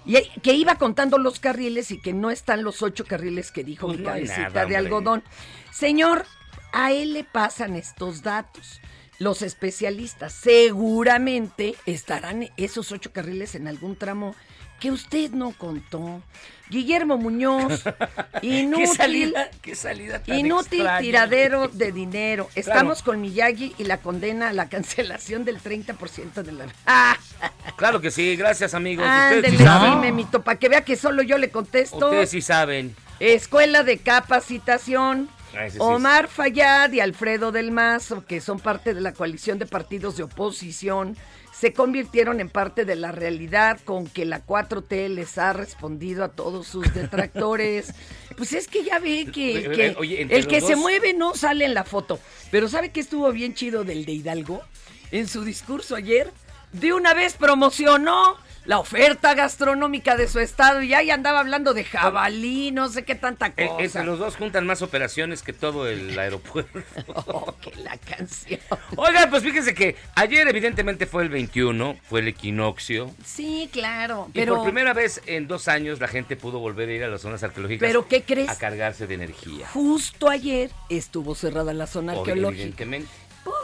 [0.07, 3.89] Y que iba contando los carriles y que no están los ocho carriles que dijo
[3.89, 5.25] Pues mi hay cabecita nada, de algodón.
[5.73, 6.25] Señor,
[6.73, 8.81] a él le pasan estos datos.
[9.19, 14.37] Los especialistas seguramente estarán esos ocho carriles en algún tramo
[14.81, 16.23] que usted no contó.
[16.71, 17.83] Guillermo Muñoz,
[18.43, 18.87] inútil.
[18.87, 21.01] ¿Qué salida, qué salida tan Inútil extraña.
[21.01, 22.49] tiradero de dinero.
[22.55, 26.67] Estamos con Miyagi y la condena a la cancelación del 30% de la...
[26.87, 27.17] ¡Ah!
[27.77, 29.07] Claro que sí, gracias amigos.
[29.07, 29.93] Ustedes Ándele, sí saben.
[29.93, 32.07] dime, mito, para que vea que solo yo le contesto.
[32.07, 32.97] Ustedes sí saben.
[33.21, 35.29] Escuela de Capacitación.
[35.57, 39.67] Ah, sí Omar Fayad y Alfredo del Mazo, que son parte de la coalición de
[39.67, 41.17] partidos de oposición,
[41.59, 46.29] se convirtieron en parte de la realidad con que la 4T les ha respondido a
[46.29, 47.95] todos sus detractores.
[48.37, 51.85] pues es que ya ve que, oye, el que se mueve no sale en la
[51.85, 52.21] foto.
[52.51, 54.63] Pero ¿sabe qué estuvo bien chido del de Hidalgo?
[55.11, 56.31] En su discurso ayer,
[56.73, 58.37] de una vez promocionó
[58.69, 63.15] la oferta gastronómica de su estado y ahí andaba hablando de jabalí, no sé qué
[63.15, 63.83] tanta Eh, cosa.
[63.83, 66.83] entre los dos juntan más operaciones que todo el aeropuerto.
[67.15, 68.61] Oh, que la canción.
[68.97, 73.11] Oigan, pues fíjense que ayer evidentemente fue el 21, fue el equinoccio.
[73.25, 76.93] Sí, claro, Y pero por primera vez en dos años la gente pudo volver a
[76.93, 77.89] ir a las zonas arqueológicas.
[77.89, 78.51] ¿Pero qué crees?
[78.51, 79.67] A cargarse de energía.
[79.69, 82.61] justo ayer estuvo cerrada la zona Obvio, arqueológica.
[82.63, 83.09] Evidentemente.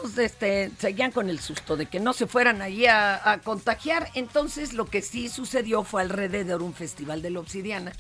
[0.03, 4.09] Pues este, seguían con el susto de que no se fueran allí a, a contagiar.
[4.15, 7.93] Entonces lo que sí sucedió fue alrededor un festival de la obsidiana.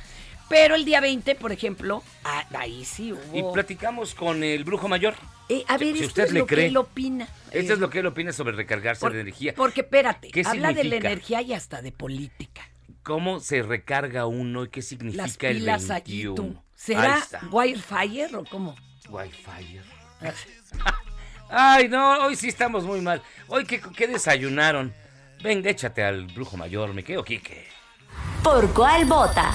[0.48, 3.20] Pero el día 20, por ejemplo, ah, ahí sí hubo...
[3.50, 5.14] Y platicamos con el brujo mayor.
[5.48, 6.64] Eh, a ver, si esto usted es le lo cree.
[6.64, 7.24] que él opina.
[7.50, 9.54] Esto Eh, es lo que él opina sobre recargarse por- de energía.
[9.54, 11.08] Porque espérate, ¿Qué habla de la significa?
[11.10, 12.68] energía y hasta de política.
[13.02, 16.34] ¿Cómo se recarga uno y qué significa Las el pilas allí 21?
[16.34, 16.42] tú.
[16.58, 17.40] Ahí ¿Será está.
[17.50, 18.74] Wildfire o cómo?
[19.08, 19.80] Wi-Fi.
[21.56, 23.22] Ay, no, hoy sí estamos muy mal.
[23.46, 24.92] Hoy, ¿qué, qué desayunaron?
[25.40, 27.68] Venga, échate al brujo mayor, me quedo Quique.
[28.42, 29.54] ¿Por cuál vota?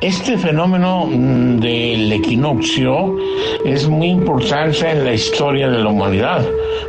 [0.00, 3.18] Este fenómeno mm, del equinoccio
[3.66, 6.42] es muy importante en la historia de la humanidad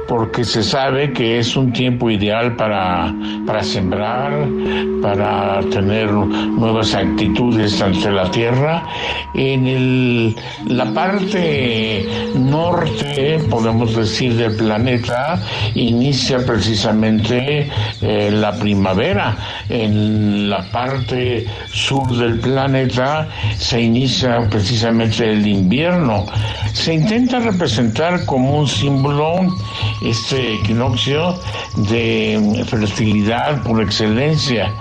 [0.08, 3.14] porque se sabe que es un tiempo ideal para,
[3.46, 4.46] para sembrar,
[5.02, 8.84] para tener nuevas actitudes ante la tierra.
[9.34, 10.36] En el,
[10.68, 15.42] la parte norte, podemos decir, del planeta,
[15.76, 17.70] inicia precisamente
[18.02, 19.38] eh, la primavera.
[19.70, 23.01] En la parte sur del planeta
[23.58, 26.26] se inicia precisamente el invierno.
[26.74, 29.42] Se intenta representar como un símbolo
[30.02, 31.36] este equinoccio
[31.90, 34.74] de fertilidad por excelencia,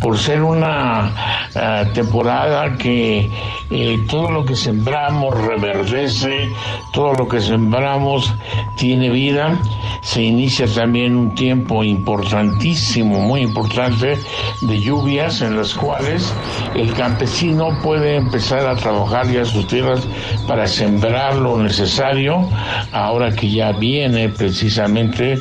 [0.00, 1.12] por ser una
[1.54, 3.28] ah, temporada que
[3.70, 6.48] eh, todo lo que sembramos reverdece,
[6.92, 8.32] todo lo que sembramos
[8.76, 9.58] tiene vida.
[10.02, 14.18] Se inicia también un tiempo importantísimo, muy importante,
[14.62, 16.32] de lluvias en las cuales
[16.74, 20.06] el campesino puede empezar a trabajar ya sus tierras
[20.46, 22.48] para sembrar lo necesario,
[22.92, 25.38] ahora que ya viene precisamente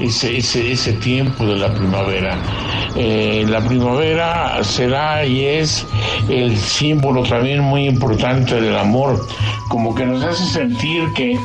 [0.00, 2.36] ese, ese, ese tiempo de la primavera.
[2.96, 5.86] Eh, la primavera será y es
[6.28, 9.24] el símbolo también muy importante del amor,
[9.68, 11.38] como que nos hace sentir que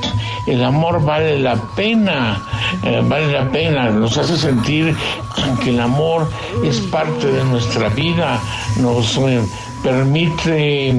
[0.47, 2.41] el amor vale la pena,
[2.83, 4.95] eh, vale la pena, nos hace sentir
[5.63, 6.29] que el amor
[6.63, 8.39] es parte de nuestra vida,
[8.77, 9.41] nos eh,
[9.83, 10.93] permite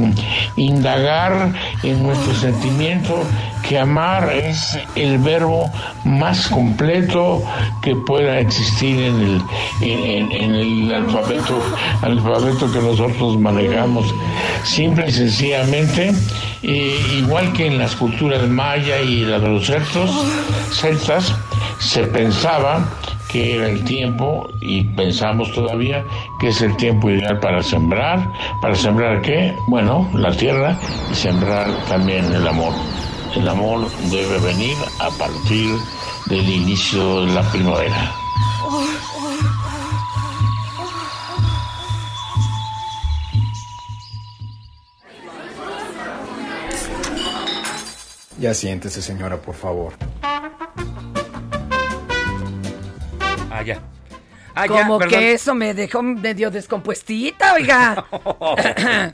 [0.56, 3.24] indagar en nuestro sentimiento
[3.66, 5.70] que amar es el verbo
[6.04, 7.42] más completo
[7.80, 9.42] que pueda existir en el,
[9.80, 11.62] en, el alfabeto,
[12.02, 14.14] alfabeto que nosotros manejamos.
[14.64, 16.12] Simple y sencillamente,
[16.62, 21.34] eh, igual que en las culturas maya y las de los celtas,
[21.78, 22.86] se pensaba
[23.34, 26.04] que era el tiempo y pensamos todavía
[26.38, 28.32] que es el tiempo ideal para sembrar.
[28.62, 29.52] ¿Para sembrar qué?
[29.66, 30.78] Bueno, la tierra
[31.10, 32.72] y sembrar también el amor.
[33.34, 35.68] El amor debe venir a partir
[36.26, 38.14] del inicio de la primavera.
[48.38, 49.94] Ya siéntese, señora, por favor.
[53.56, 53.80] Ah, ya.
[54.56, 58.04] Ah, ya, Como que eso me dejó medio descompuestita, oiga.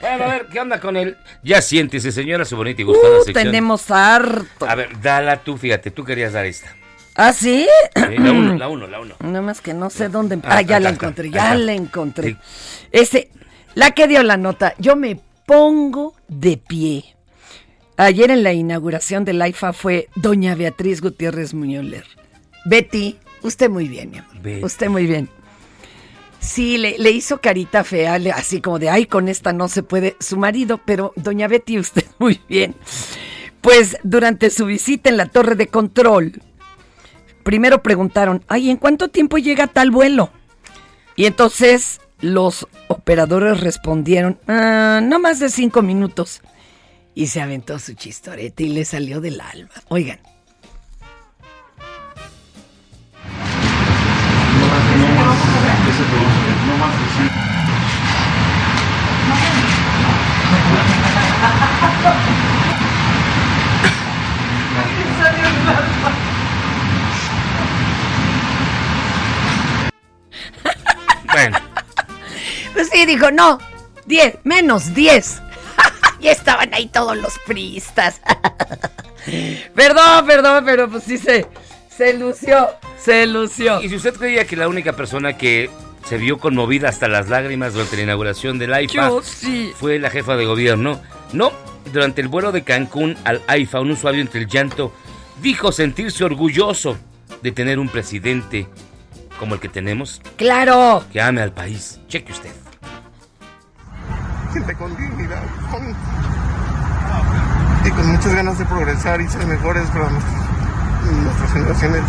[0.00, 1.16] Bueno, a ver, ¿qué onda con él?
[1.44, 3.44] Ya siéntese, señora, su bonita y gustada Uh, sección.
[3.44, 4.68] tenemos harto.
[4.68, 6.74] A ver, dala tú, fíjate, tú querías dar esta.
[7.14, 7.68] ¿Ah, sí?
[7.94, 9.14] Sí, la uno, la uno, la uno.
[9.20, 10.40] Nada más que no sé dónde.
[10.42, 12.36] Ah, Ah, ya la está, encontré, ya la encontré.
[12.90, 13.30] Ese,
[13.74, 17.14] la que dio la nota, yo me pongo de pie.
[17.96, 22.06] Ayer en la inauguración del AIFA fue doña Beatriz Gutiérrez Muñoler.
[22.64, 24.34] Betty, usted muy bien, mi amor.
[24.64, 25.28] Usted muy bien.
[26.40, 29.82] Sí, le, le hizo carita fea, le- así como de, ay, con esta no se
[29.84, 32.74] puede, su marido, pero doña Betty, usted muy bien.
[33.60, 36.42] Pues durante su visita en la torre de control,
[37.44, 40.30] primero preguntaron, ay, ¿en cuánto tiempo llega tal vuelo?
[41.14, 46.40] Y entonces los operadores respondieron, "Ah, no más de cinco minutos.
[47.14, 49.70] Y se aventó su chistorete y le salió del alma.
[49.88, 50.18] Oigan.
[71.32, 71.58] Bueno,
[72.74, 73.58] Pues sí, dijo, no,
[74.06, 75.42] 10, menos 10.
[76.20, 78.20] ya estaban ahí todos los priistas.
[79.74, 81.46] perdón, perdón, pero pues sí se,
[81.94, 82.68] se lució,
[82.98, 83.80] se lució.
[83.80, 85.70] y si usted creía que la única persona que
[86.12, 89.72] se vio conmovida hasta las lágrimas durante la inauguración del AIFA Yo sí.
[89.74, 91.00] fue la jefa de gobierno,
[91.32, 91.52] no,
[91.90, 94.92] durante el vuelo de Cancún al AIFA, un usuario entre el llanto
[95.40, 96.98] dijo sentirse orgulloso
[97.42, 98.66] de tener un presidente
[99.38, 101.02] como el que tenemos, Claro.
[101.10, 101.98] que ame al país.
[102.08, 102.50] Cheque usted.
[104.52, 105.96] gente con dignidad con-
[107.86, 112.02] y con muchas ganas de progresar y ser mejores para nuestros- nuestras generaciones.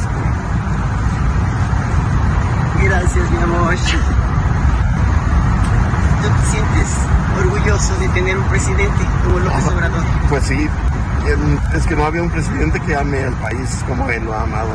[2.94, 3.74] Gracias, mi amor.
[6.22, 6.90] ¿Tú te sientes
[7.40, 10.04] orgulloso de tener un presidente como López Obrador?
[10.30, 10.70] Pues sí,
[11.74, 14.70] es que no había un presidente que ame al país como él lo ha amado.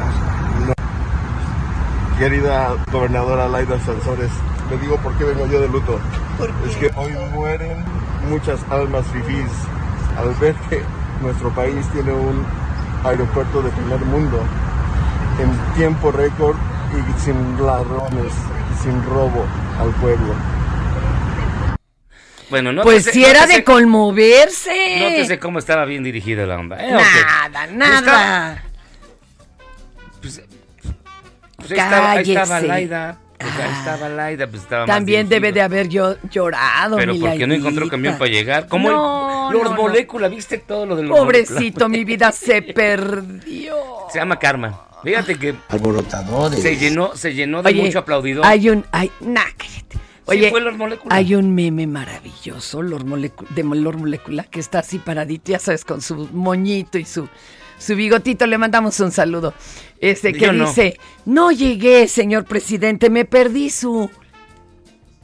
[0.66, 0.74] No.
[2.18, 4.32] Querida gobernadora Laida Sansores,
[4.68, 6.00] le digo por qué vengo yo de luto.
[6.68, 7.84] Es que hoy mueren
[8.28, 9.46] muchas almas fifís
[10.18, 10.82] al ver que
[11.22, 12.44] nuestro país tiene un
[13.04, 14.40] aeropuerto de primer mundo
[15.38, 16.56] en tiempo récord
[16.92, 18.32] y sin ladrones,
[18.72, 19.44] y sin robo
[19.80, 20.34] al pueblo.
[22.50, 24.96] Bueno, no Pues si era de conmoverse.
[25.00, 26.76] Nótese cómo estaba bien dirigida la onda.
[26.82, 26.90] ¿eh?
[26.92, 27.70] Nada, Ok.
[27.72, 28.62] nada.
[30.22, 30.42] Pues,
[31.56, 32.60] pues ahí, estaba, ahí estaba.
[32.60, 33.18] Laida.
[33.38, 37.20] Pues ahí estaba Laida, pues estaba más También debe de haber yo llorado, Pero mi
[37.20, 38.66] porque no encontró camión para llegar.
[38.66, 39.82] ¿Cómo No, el, Lord no, no.
[39.82, 40.26] Molécula?
[40.28, 43.76] ¿Viste todo lo del Lord Pobrecito, mi vida se perdió.
[44.10, 44.87] Se llama Karma.
[45.08, 46.60] Fíjate que Alborotadores.
[46.60, 48.44] se llenó, se llenó de Oye, mucho aplaudidor.
[48.46, 49.98] Hay un, hay, nah, cállate.
[50.26, 51.14] Oye, fue Lord Molécula.
[51.14, 55.84] hay un meme maravilloso Lord Molecu- de Lord Molécula que está así paradito, ya sabes,
[55.86, 57.28] con su moñito y su,
[57.78, 58.46] su bigotito.
[58.46, 59.54] Le mandamos un saludo.
[60.00, 60.66] Este que Yo no.
[60.66, 64.10] dice, no llegué, señor presidente, me perdí su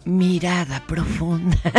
[0.04, 1.56] mirada profunda.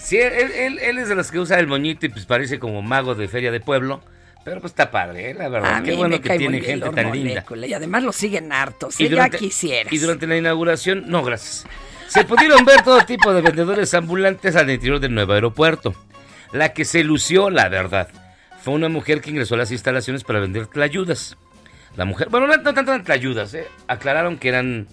[0.00, 2.82] Sí, él, él- él es de los que usa el moñito y pues parece como
[2.82, 4.02] mago de feria de pueblo.
[4.46, 5.34] Pero pues está padre, ¿eh?
[5.34, 5.74] la verdad.
[5.78, 7.44] A Qué bueno que tiene gente tan linda.
[7.66, 9.00] Y además lo siguen hartos.
[9.00, 9.08] Y ¿eh?
[9.08, 9.92] durante, ya quisieras.
[9.92, 11.66] y durante la inauguración, no, gracias.
[12.06, 15.96] Se pudieron ver todo tipo de vendedores ambulantes al interior del nuevo aeropuerto.
[16.52, 18.08] La que se lució, la verdad,
[18.62, 21.36] fue una mujer que ingresó a las instalaciones para vender tlayudas.
[21.96, 23.66] La mujer, bueno, no, no tanto eran tlayudas, ¿eh?
[23.88, 24.86] aclararon que eran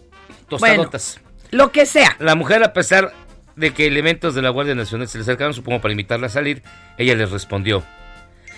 [0.50, 1.22] tostadotas.
[1.52, 2.16] Lo que sea.
[2.18, 3.14] La mujer, a pesar
[3.56, 6.64] de que elementos de la Guardia Nacional se le acercaron, supongo, para invitarla a salir,
[6.98, 7.84] ella les respondió.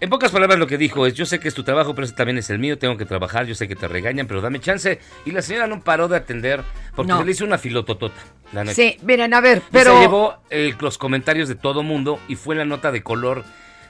[0.00, 2.14] en pocas palabras lo que dijo es, yo sé que es tu trabajo, pero ese
[2.14, 4.98] también es el mío, tengo que trabajar, yo sé que te regañan, pero dame chance.
[5.24, 6.62] Y la señora no paró de atender
[6.96, 7.18] porque No.
[7.18, 8.20] se le hizo una filototota.
[8.52, 8.74] La neta.
[8.74, 9.94] Sí, miren, a ver, Y pero...
[9.94, 13.44] se llevó eh, los comentarios de todo mundo y fue la nota de color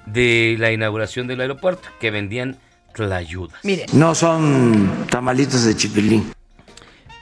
[0.06, 2.58] de la inauguración del aeropuerto, que vendían
[2.94, 3.58] tlayudas.
[3.64, 3.86] Miren.
[3.92, 6.32] No son tamalitos de chipilín.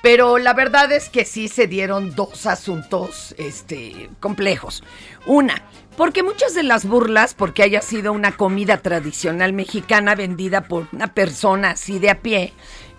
[0.03, 4.85] Pero la verdad es que sí se dieron dos asuntos este, complejos.
[5.27, 5.63] Una,
[5.97, 11.13] porque muchas de las burlas, porque haya sido una comida tradicional mexicana vendida por una
[11.15, 12.53] persona así de a pie,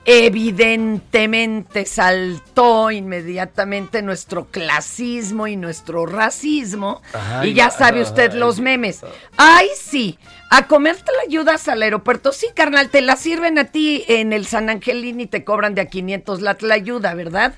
[0.06, 7.02] evidentemente saltó inmediatamente nuestro clasismo y nuestro racismo.
[7.14, 8.39] Ay, y ya sabe usted ay.
[8.39, 9.02] los memes.
[9.38, 10.18] ¡Ay, sí!
[10.50, 12.32] A comerte la ayudas al aeropuerto.
[12.32, 15.82] Sí, carnal, te la sirven a ti en el San Angelín y te cobran de
[15.82, 17.54] a 500 la ayuda, ¿verdad?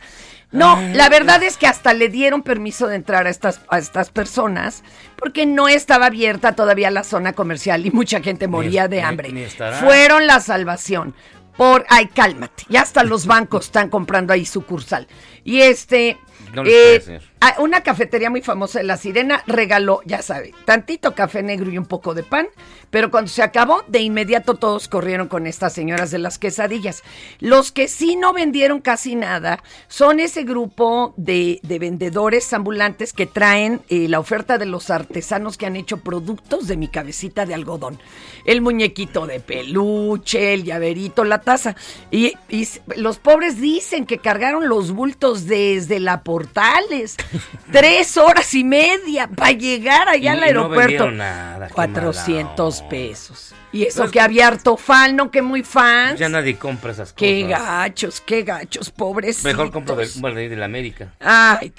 [0.51, 4.09] No, la verdad es que hasta le dieron permiso de entrar a estas, a estas
[4.09, 4.83] personas
[5.15, 9.31] porque no estaba abierta todavía la zona comercial y mucha gente moría de hambre.
[9.31, 9.45] ni.
[9.45, 11.15] Fueron la salvación.
[11.61, 12.63] Por, ay, cálmate.
[12.69, 15.07] Ya hasta los bancos están comprando ahí sucursal.
[15.43, 16.17] Y este,
[16.55, 17.30] No les eh, puede ser.
[17.43, 21.77] Ah, Una cafetería muy famosa de La Sirena regaló, ya sabe, tantito café negro y
[21.79, 22.47] un poco de pan,
[22.91, 27.01] pero cuando se acabó, de inmediato todos corrieron con estas señoras de las quesadillas.
[27.39, 33.25] Los que sí no vendieron casi nada son ese grupo de, de vendedores ambulantes que
[33.25, 37.55] traen eh, la oferta de los artesanos que han hecho productos de mi cabecita de
[37.55, 37.97] algodón.
[38.45, 41.75] El muñequito de peluche, el llaverito, la taza.
[42.11, 42.67] Y, y
[42.97, 47.15] los pobres dicen que cargaron los bultos desde la Portales.
[47.71, 50.79] Tres horas y media para llegar allá Y- al no aeropuerto.
[51.05, 53.53] vendieron nada, qué 400 pesos.
[53.73, 56.19] Y eso Pues que había harto fan, no que muy fans.
[56.19, 57.15] Ya nadie compra esas cosas.
[57.17, 59.43] Qué gachos, qué gachos, pobres.
[59.45, 61.13] Mejor compro del, bueno, de la América.
[61.21, 61.71] Ay,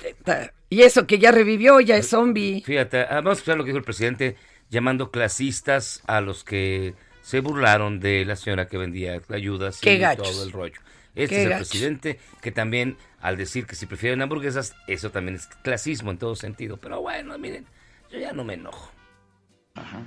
[0.70, 2.62] y eso que ya revivió, ya es zombie.
[2.64, 4.36] Fíjate, ah, vamos a escuchar lo que dijo el presidente
[4.70, 9.98] llamando clasistas a los que se burlaron de la señora que vendía ayudas Qué y
[9.98, 10.30] gachos.
[10.32, 10.80] todo el rollo.
[11.14, 15.36] Este Qué es el presidente que también al decir que si prefieren hamburguesas, eso también
[15.36, 16.76] es clasismo en todo sentido.
[16.78, 17.66] Pero bueno, miren,
[18.10, 18.90] yo ya no me enojo.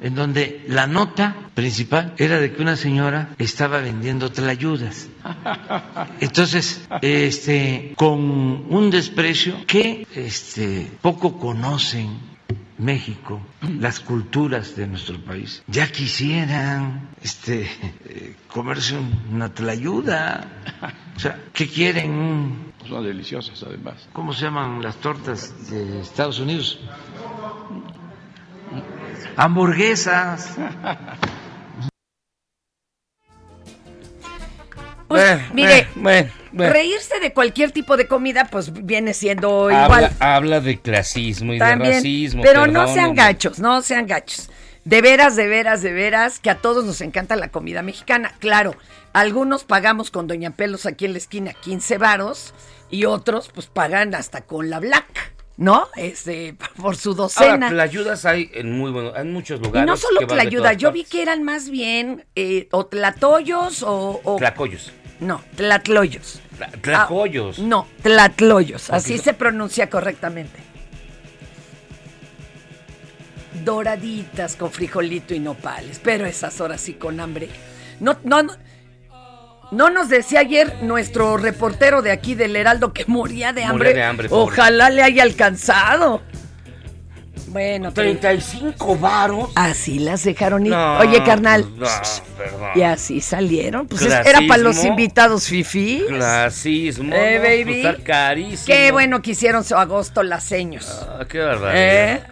[0.01, 5.07] en donde la nota principal era de que una señora estaba vendiendo tlayudas.
[6.19, 12.34] Entonces, este, con un desprecio que este, poco conocen
[12.77, 13.41] México,
[13.79, 15.63] las culturas de nuestro país.
[15.67, 17.69] Ya quisieran este,
[18.05, 18.95] eh, comerse
[19.31, 20.47] una tlayuda.
[21.15, 22.73] O sea, ¿qué quieren?
[22.87, 24.07] Son deliciosas además.
[24.13, 26.79] ¿Cómo se llaman las tortas de Estados Unidos?
[29.37, 30.57] Hamburguesas.
[35.07, 36.73] Pues, mire, bueno, Bueno.
[36.73, 40.11] reírse de cualquier tipo de comida, pues viene siendo Habla, igual.
[40.19, 41.93] habla de clasismo y de También.
[41.95, 42.41] racismo.
[42.43, 44.49] pero no sean gachos, no sean gachos.
[44.83, 48.31] De veras, de veras, de veras, que a todos nos encanta la comida mexicana.
[48.39, 48.75] Claro,
[49.13, 52.53] algunos pagamos con Doña Pelos aquí en la esquina 15 varos
[52.91, 55.87] y otros pues pagan hasta con la black, ¿no?
[55.95, 57.67] Este, por su docena.
[57.67, 59.87] Ahora, tlayudas hay en muy bueno, en muchos y lugares.
[59.87, 62.85] no solo que van de tlayuda, todas yo vi que eran más bien eh, o
[62.85, 64.21] tlatoyos o...
[64.23, 64.91] o- Tlacoyos.
[65.19, 66.41] no, tlatloyos.
[66.57, 67.59] Tla- Tlacoyos.
[67.59, 70.59] Ah, no, tlatloyos, así se pronuncia correctamente.
[73.63, 77.49] Doraditas con frijolito y nopales, pero esas horas sí con hambre.
[78.01, 78.53] No, no, no,
[79.71, 83.89] no nos decía ayer nuestro reportero de aquí del Heraldo que moría de hambre.
[83.89, 84.51] Moría de hambre, pobre.
[84.53, 86.21] Ojalá le haya alcanzado.
[87.47, 89.49] Bueno, 35 varos.
[89.55, 90.73] Así las dejaron ir.
[90.73, 91.65] No, Oye, carnal.
[91.77, 91.85] no,
[92.37, 92.69] perdón.
[92.75, 93.87] Y así salieron.
[93.87, 96.03] Pues es- era para los invitados fifi.
[96.07, 97.15] Clasismo.
[97.15, 97.63] Eh, baby.
[97.63, 98.65] pues, está carísimo.
[98.67, 100.85] Qué bueno que hicieron su agosto laseños.
[101.07, 102.13] Ah, qué barbaridad.
[102.13, 102.23] ¿Eh?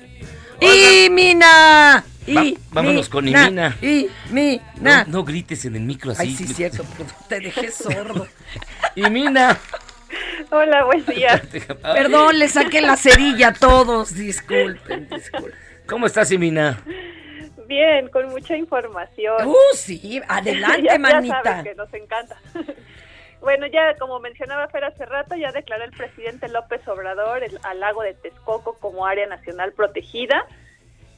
[0.64, 2.04] ¡Y Mina!
[2.26, 3.78] Y Va- vámonos con Mina, Imina.
[3.82, 5.06] Y No, Mina.
[5.10, 6.22] no grites en el micro así.
[6.22, 6.84] Ay, sí, cierto,
[7.28, 8.28] te dejé sordo.
[8.96, 9.58] Y Mina.
[10.52, 11.42] Hola, buen día.
[11.82, 14.14] Perdón, le saqué la cerilla a todos.
[14.14, 15.54] Disculpen, disculpen.
[15.88, 16.80] ¿Cómo estás, Imina?
[17.68, 19.48] Bien, con mucha información.
[19.48, 21.42] Uh, sí, adelante, ya, ya manita.
[21.44, 22.38] sabes que nos encanta.
[23.44, 27.82] Bueno, ya como mencionaba Fer hace rato, ya declaró el presidente López Obrador el, al
[27.82, 30.48] lago de Texcoco como área nacional protegida.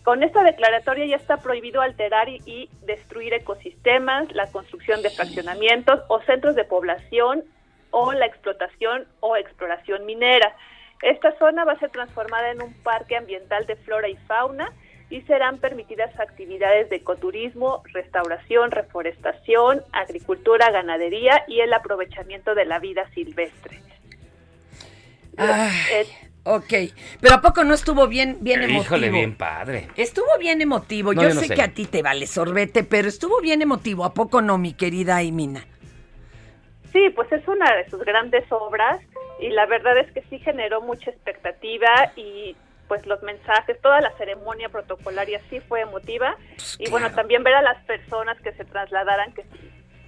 [0.04, 6.02] Con esta declaratoria ya está prohibido alterar y, y destruir ecosistemas, la construcción de fraccionamientos
[6.08, 7.44] o centros de población
[7.92, 10.56] o la explotación o exploración minera.
[11.04, 14.74] Esta zona va a ser transformada en un parque ambiental de flora y fauna
[15.10, 22.80] y serán permitidas actividades de ecoturismo, restauración, reforestación, agricultura, ganadería y el aprovechamiento de la
[22.80, 23.84] vida silvestre.
[25.38, 26.08] Ay, Eh,
[26.44, 26.74] ok,
[27.22, 28.82] pero ¿a poco no estuvo bien, bien emotivo?
[28.82, 29.92] Híjole, bien padre.
[29.96, 31.14] Estuvo bien emotivo.
[31.14, 31.56] No, yo, yo no sé, sé.
[31.56, 34.06] que a ti te vale sorbete, pero estuvo bien emotivo.
[34.06, 35.68] ¿A poco no, mi querida Imina?
[36.94, 39.02] Sí, pues es una de sus grandes obras
[39.38, 42.56] y la verdad es que sí generó mucha expectativa y
[42.88, 46.36] pues los mensajes, toda la ceremonia protocolaria sí fue emotiva.
[46.80, 49.46] Y bueno, también ver a las personas que se trasladaran, que,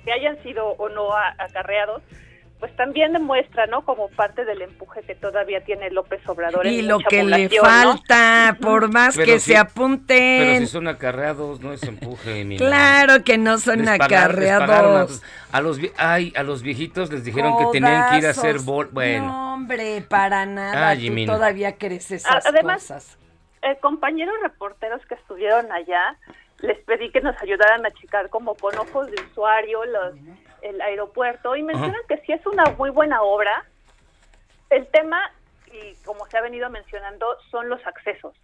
[0.06, 2.04] que hayan sido o no acarreados,
[2.60, 3.84] pues también demuestra, ¿no?
[3.86, 6.66] Como parte del empuje que todavía tiene López Obrador.
[6.66, 10.08] en Y lo mucha que le falta, por más Pero que se apunten.
[10.08, 12.66] Pero si son acarreados, no es empuje, Imina.
[12.66, 15.22] Claro que no son Les acarreados.
[15.52, 18.60] a, a los ay, a los viejitos les dijeron que tenían que ir a hacer
[18.60, 18.90] bol.
[18.92, 20.90] Bueno, No, hombre, para nada.
[20.90, 21.34] Ay, Tú Jimena.
[21.34, 23.18] todavía crees esas además, cosas.
[23.62, 26.18] eh, compañeros reporteros que estuvieron allá,
[26.60, 30.16] les pedí que nos ayudaran a checar como con ojos de usuario los,
[30.62, 33.66] el aeropuerto y mencionan que sí es una muy buena obra.
[34.70, 35.32] El tema,
[35.72, 38.36] y como se ha venido mencionando, son los accesos.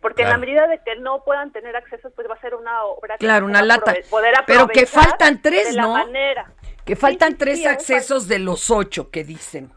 [0.00, 2.82] Porque en la medida de que no puedan tener accesos, pues va a ser una
[2.84, 3.94] obra que Claro, una lata.
[4.10, 5.92] poder Pero que aprovechar faltan tres, de la ¿no?
[5.92, 6.50] manera.
[6.84, 9.70] Que faltan sí, tres sí, accesos de los ocho que dicen.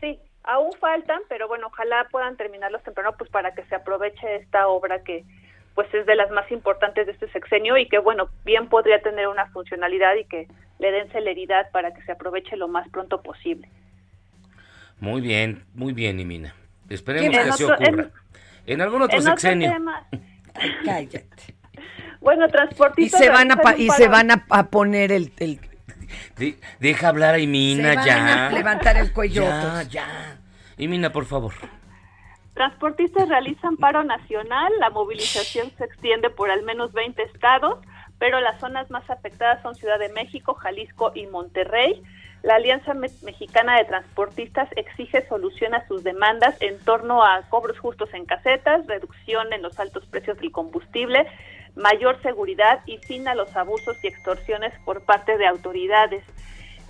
[0.00, 4.68] Sí, aún faltan, pero bueno, ojalá puedan terminarlos temprano pues para que se aproveche esta
[4.68, 5.24] obra que
[5.74, 9.26] pues es de las más importantes de este sexenio y que bueno, bien podría tener
[9.26, 10.46] una funcionalidad y que
[10.80, 13.68] le den celeridad para que se aproveche lo más pronto posible.
[14.98, 16.54] muy bien, muy bien, Imina.
[16.88, 18.02] Esperemos que se otro- ocurra.
[18.02, 18.12] en-
[18.66, 19.72] En, algún otro en otro sexenio.
[20.54, 21.54] Ay, cállate.
[22.20, 25.60] bueno, Y transportistas se van a, y se van a, a poner el, el-
[26.36, 28.46] De- deja hablar a Imina se van ya.
[28.48, 29.42] a levantar el cuello.
[29.42, 30.38] Ya, ya.
[30.76, 31.52] Imina, por favor.
[32.54, 37.78] Transportistas realizan paro nacional, la movilización se extiende por al menos 20 estados,
[38.20, 42.00] pero las zonas más afectadas son Ciudad de México, Jalisco y Monterrey.
[42.42, 47.78] La Alianza Me- Mexicana de Transportistas exige solución a sus demandas en torno a cobros
[47.80, 51.26] justos en casetas, reducción en los altos precios del combustible,
[51.74, 56.22] mayor seguridad y fin a los abusos y extorsiones por parte de autoridades.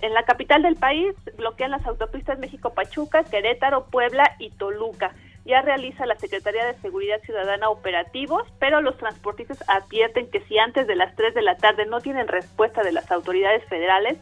[0.01, 5.11] En la capital del país bloquean las autopistas México-Pachuca, Querétaro, Puebla y Toluca.
[5.45, 10.85] Ya realiza la Secretaría de Seguridad Ciudadana operativos, pero los transportistas advierten que si antes
[10.87, 14.17] de las 3 de la tarde no tienen respuesta de las autoridades federales,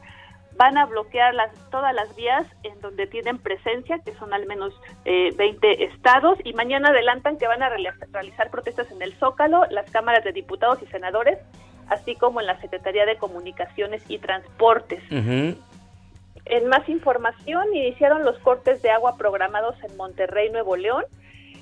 [0.56, 4.74] van a bloquear las, todas las vías en donde tienen presencia, que son al menos
[5.06, 9.66] eh, 20 estados, y mañana adelantan que van a reali- realizar protestas en el Zócalo,
[9.70, 11.38] las cámaras de diputados y senadores,
[11.90, 15.02] así como en la Secretaría de Comunicaciones y Transportes.
[16.50, 21.06] En más información, iniciaron los cortes de agua programados en Monterrey, Nuevo León,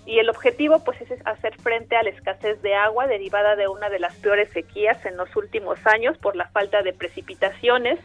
[0.05, 3.89] y el objetivo pues es hacer frente a la escasez de agua derivada de una
[3.89, 7.99] de las peores sequías en los últimos años por la falta de precipitaciones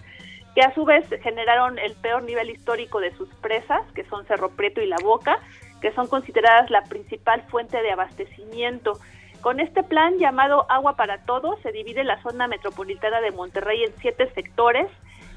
[0.54, 4.50] que a su vez generaron el peor nivel histórico de sus presas, que son Cerro
[4.50, 5.38] Prieto y La Boca,
[5.80, 8.98] que son consideradas la principal fuente de abastecimiento.
[9.40, 13.92] Con este plan llamado Agua para Todos se divide la zona metropolitana de Monterrey en
[14.00, 14.88] siete sectores.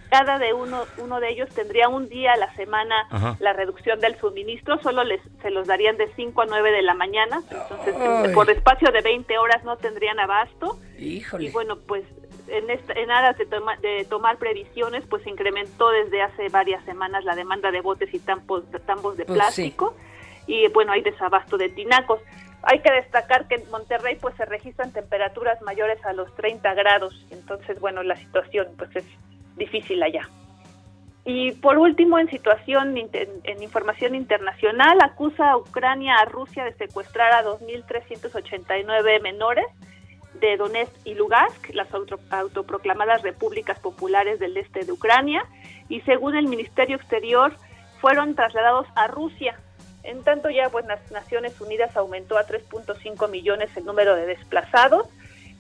[0.10, 3.36] Cada de uno, uno de ellos tendría un día a la semana Ajá.
[3.40, 6.94] la reducción del suministro, solo les, se los darían de 5 a 9 de la
[6.94, 8.34] mañana, entonces Ay.
[8.34, 10.78] por espacio de 20 horas no tendrían abasto.
[11.00, 11.46] Híjole.
[11.46, 12.04] Y bueno, pues
[12.48, 16.84] en, esta, en aras de, toma- de tomar previsiones, pues se incrementó desde hace varias
[16.86, 19.72] semanas la demanda de botes y tampos, tambos de Pues sí.
[19.72, 19.96] plástico
[20.48, 22.20] y bueno, hay desabasto de tinacos.
[22.68, 27.26] Hay que destacar que en Monterrey pues se registran temperaturas mayores a los 30 grados,
[27.32, 29.06] entonces bueno, la situación pues es
[29.56, 30.30] difícil allá.
[31.28, 37.34] Y por último, en situación, en información internacional, acusa a Ucrania a Rusia de secuestrar
[37.34, 39.66] a 2.389 menores
[40.40, 45.44] de Donetsk y Lugansk, las auto- autoproclamadas repúblicas populares del este de Ucrania,
[45.90, 47.56] y según el Ministerio Exterior,
[48.02, 49.58] fueron trasladados a Rusia.
[50.04, 55.08] En tanto, ya pues, Naciones Unidas aumentó a 3.5 millones el número de desplazados,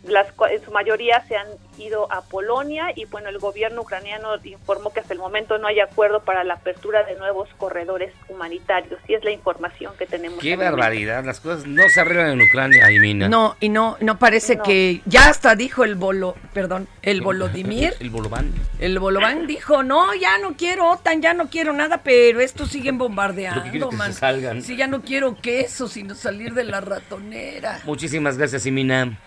[0.08, 1.48] las, en su mayoría se han
[1.78, 5.80] ido a Polonia y bueno, el gobierno ucraniano informó que hasta el momento no hay
[5.82, 10.40] acuerdo para la apertura de nuevos corredores humanitarios y es la información que tenemos.
[10.40, 10.78] Qué momento.
[10.78, 13.28] barbaridad, las cosas no se arreglan en Ucrania, Aimina.
[13.28, 14.64] No, y no, no parece No.
[14.64, 17.94] que ya hasta dijo el bolo, perdón, el Volodimir.
[18.00, 18.54] El Bolobán.
[18.80, 22.98] El Bolobán dijo, no, ya no quiero OTAN, ya no quiero nada, pero estos siguen
[22.98, 24.14] bombardeando, quiero es que man.
[24.14, 24.62] se salgan.
[24.62, 27.82] Sí, ya no quiero queso, sino salir de la ratonera.
[27.84, 29.18] Muchísimas gracias, Imina.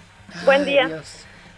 [0.44, 1.02] Buen día.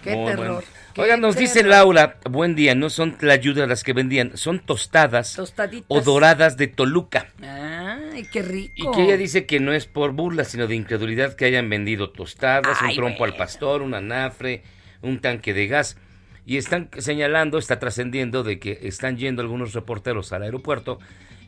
[0.03, 0.47] Qué Muy terror.
[0.47, 0.63] bueno.
[0.95, 1.63] qué Oigan, nos dice.
[1.63, 5.87] Laura, buen día, no son tlayudas las que vendían, son tostadas Tostaditas.
[5.89, 7.29] o doradas de Toluca.
[7.43, 8.73] Ay, qué rico.
[8.77, 12.11] Y que ella dice que no es por burla, sino de incredulidad que hayan vendido
[12.11, 14.63] tostadas, Ay, un trompo al pastor, un anafre,
[15.03, 15.97] un tanque de gas.
[16.47, 20.99] Y están señalando, está trascendiendo de que están yendo algunos reporteros al aeropuerto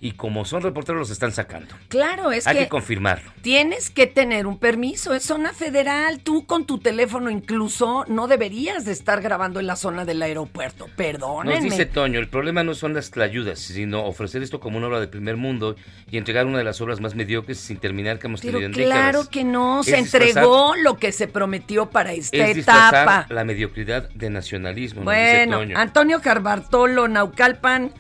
[0.05, 1.75] y como son reporteros los están sacando.
[1.89, 3.31] Claro, es Hay que, que confirmarlo.
[3.41, 6.19] tienes que tener un permiso, es zona federal.
[6.21, 10.89] Tú con tu teléfono incluso no deberías de estar grabando en la zona del aeropuerto.
[10.97, 11.55] Perdónenme.
[11.55, 14.99] Nos dice Toño, el problema no son las tlayudas, sino ofrecer esto como una obra
[14.99, 15.77] de primer mundo
[16.11, 18.73] y entregar una de las obras más mediocres sin terminar que hemos Pero tenido en
[18.75, 19.29] claro décadas.
[19.29, 23.27] que no, se entregó lo que se prometió para esta Es etapa.
[23.31, 25.79] la mediocridad de nacionalismo, nos dice Bueno, Toño.
[25.79, 27.93] Antonio Carbartolo, Naucalpan,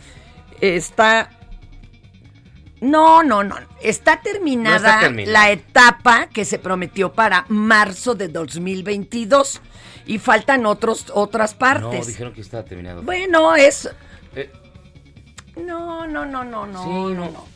[0.60, 1.30] está...
[2.82, 3.56] No, no, no.
[3.80, 5.32] Está terminada, No está terminada.
[5.32, 9.60] la etapa que se prometió para marzo de 2022
[10.06, 12.08] y faltan otros, otras No, partes.
[12.08, 13.02] dijeron que estaba terminado.
[13.02, 13.88] bueno, es...
[14.34, 14.50] Eh,
[15.56, 17.30] No, no, no, no, no, Sí, no, no.
[17.30, 17.46] no.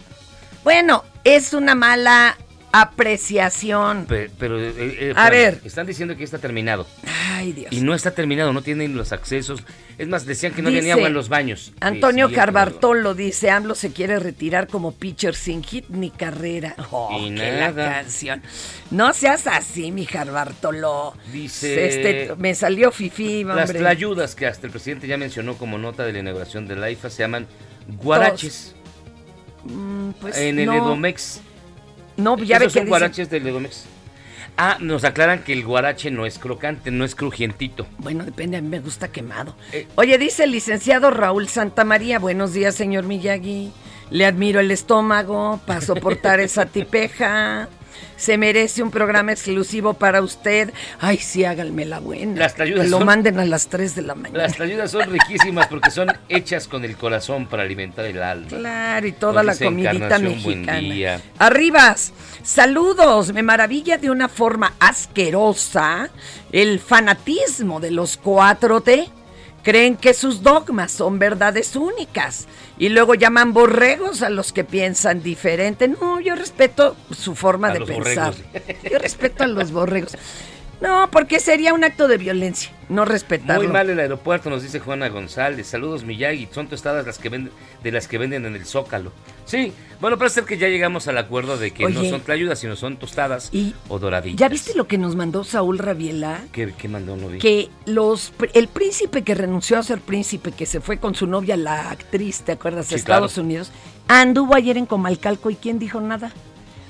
[0.62, 2.36] Bueno, es una mala
[2.82, 4.06] apreciación.
[4.06, 5.60] pe- pero, eh, eh, A espérame, ver.
[5.64, 6.86] Están diciendo que está terminado.
[7.32, 7.72] Ay, Dios.
[7.72, 9.62] Y no está terminado, no tienen los accesos.
[9.98, 11.72] Es más, decían que no había ni Dice agua en los baños.
[11.80, 16.74] Antonio Sí, sí, Carbartolo dice, AMLO se quiere retirar como pitcher sin hit ni carrera.
[16.90, 17.90] Oh, Y qué la nada.
[18.02, 18.42] canción.
[18.90, 21.14] No seas así, mi Carbartolo.
[21.32, 26.04] Dice- Este, me salió fifí, Las tlayudas que hasta el presidente ya mencionó como nota
[26.04, 27.46] de la inauguración de la IFA se llaman
[28.02, 28.74] guaraches.
[29.64, 30.68] Mm, pues en el.
[30.68, 31.40] Edomex.
[32.16, 33.84] No, ya ve que son guaraches del Edomex.
[34.58, 37.86] Ah, nos aclaran que el guarache no es crocante, no es crujientito.
[37.98, 39.54] Bueno, depende, a mí me gusta quemado.
[39.72, 39.86] Eh.
[39.96, 43.72] Oye, dice el licenciado Raúl Santamaría, buenos días, señor Miyagi.
[44.10, 47.68] Le admiro el estómago para soportar esa tipeja.
[48.16, 50.72] Se merece un programa exclusivo para usted.
[51.00, 52.38] Ay, sí, háganme la buena.
[52.40, 54.44] Las tlayudas Lo son- manden a las 3 de la mañana.
[54.44, 58.48] Las tlayudas son riquísimas porque son hechas con el corazón para alimentar el alma.
[58.48, 60.78] Claro, y toda la comidita buen mexicana.
[60.78, 61.20] día.
[61.38, 63.32] Arribas, saludos.
[63.34, 66.08] Me maravilla de una forma asquerosa
[66.52, 69.10] el fanatismo de los 4T.
[69.66, 72.46] Creen que sus dogmas son verdades únicas
[72.78, 75.88] y luego llaman borregos a los que piensan diferente.
[75.88, 78.32] No, yo respeto su forma A de pensar.
[78.32, 78.82] borregos.
[78.88, 80.12] Yo respeto a los borregos.
[80.80, 83.62] No, porque sería un acto de violencia, no respetarlo.
[83.62, 85.66] Muy mal el aeropuerto, nos dice Juana González.
[85.66, 86.48] Saludos, Miyagi.
[86.52, 87.52] Son tostadas las que venden,
[87.82, 89.10] de las que venden en el Zócalo.
[89.46, 89.72] Sí,
[90.02, 92.98] bueno, parece ser que ya llegamos al acuerdo de que no son tlayudas, sino son
[92.98, 94.38] tostadas Y- o doraditas.
[94.38, 96.42] ¿Ya viste lo que nos mandó Saúl Rabiela?
[96.52, 97.16] ¿Qué, qué mandó?
[97.16, 97.38] No vi.
[97.38, 101.56] que los el príncipe que renunció a ser príncipe, que se fue con su novia,
[101.56, 102.86] la actriz, ¿te acuerdas?
[102.86, 103.46] Sí, a Estados claro.
[103.46, 103.70] Unidos,
[104.08, 106.32] anduvo ayer en Comalcalco y ¿quién dijo nada?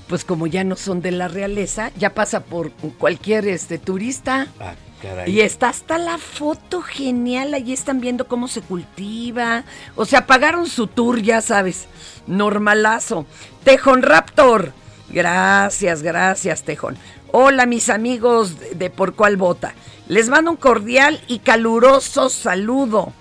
[0.08, 4.46] Pues como ya no son de la realeza, ya pasa por cualquier este turista.
[4.60, 5.32] Ah, caray.
[5.32, 9.64] Y está hasta la foto genial, allí están viendo cómo se cultiva.
[9.96, 11.86] O sea, pagaron su tour, ya sabes,
[12.26, 13.26] normalazo.
[13.64, 14.72] Tejón Raptor,
[15.08, 16.96] gracias, gracias Tejón.
[17.32, 19.74] Hola mis amigos de de Por Cuál Vota,
[20.06, 23.12] les mando un cordial y caluroso saludo.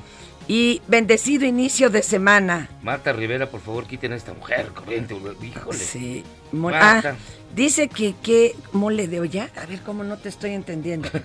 [0.47, 2.69] Y bendecido inicio de semana.
[2.83, 5.15] Marta Rivera, por favor, quiten a esta mujer corriente.
[5.41, 5.77] Híjole.
[5.79, 6.23] Sí.
[6.51, 7.09] Mo- Marta.
[7.09, 7.15] ah,
[7.55, 9.49] dice que qué mole de olla.
[9.61, 11.09] A ver cómo no te estoy entendiendo.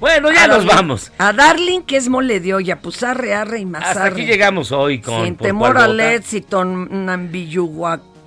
[0.00, 1.12] Bueno, ya A nos Darling- vamos.
[1.16, 4.72] A Darling, que es mole de olla, pues arre, arre y más Hasta aquí llegamos
[4.72, 6.02] hoy con Sin temor Cuál a Vota.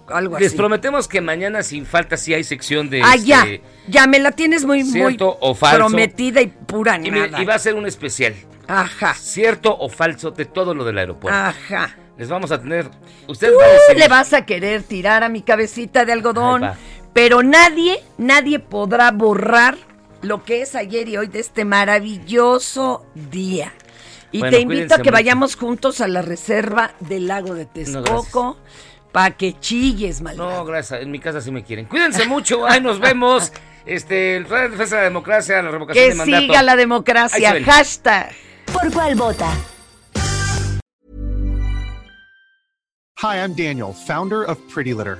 [0.07, 0.57] Algo Les así.
[0.57, 4.31] prometemos que mañana sin falta sí hay sección de Ah, ya, este, ya me la
[4.31, 5.77] tienes muy, muy cierto o falso.
[5.87, 7.41] prometida y pura y, me- nada.
[7.41, 8.35] y va a ser un especial.
[8.67, 9.13] Ajá.
[9.15, 11.37] Cierto o falso de todo lo del aeropuerto.
[11.37, 11.95] Ajá.
[12.17, 12.89] Les vamos a tener.
[13.27, 13.97] Usted Tú va a decidir.
[13.99, 16.63] le vas a querer tirar a mi cabecita de algodón,
[17.13, 19.75] pero nadie, nadie podrá borrar
[20.21, 23.73] lo que es ayer y hoy de este maravilloso día.
[24.31, 25.11] Y Bueno, te invito a que mucho.
[25.13, 28.57] vayamos juntos a la reserva del lago de Texcoco
[29.15, 30.35] para que chilles, mal.
[30.35, 31.01] No, gracias.
[31.01, 31.85] En mi casa sí me quieren.
[31.85, 32.65] Cuídense mucho.
[32.67, 33.51] Ay, nos vemos.
[33.85, 36.41] Este, el de Defensa de la Democracia, la revocación Que de mandato.
[36.41, 37.63] siga la Ahí democracia.
[37.63, 38.31] Hashtag.
[38.73, 39.47] ¿Por cuál vota?
[43.21, 45.19] Hi, I'm Daniel, founder of Pretty Litter.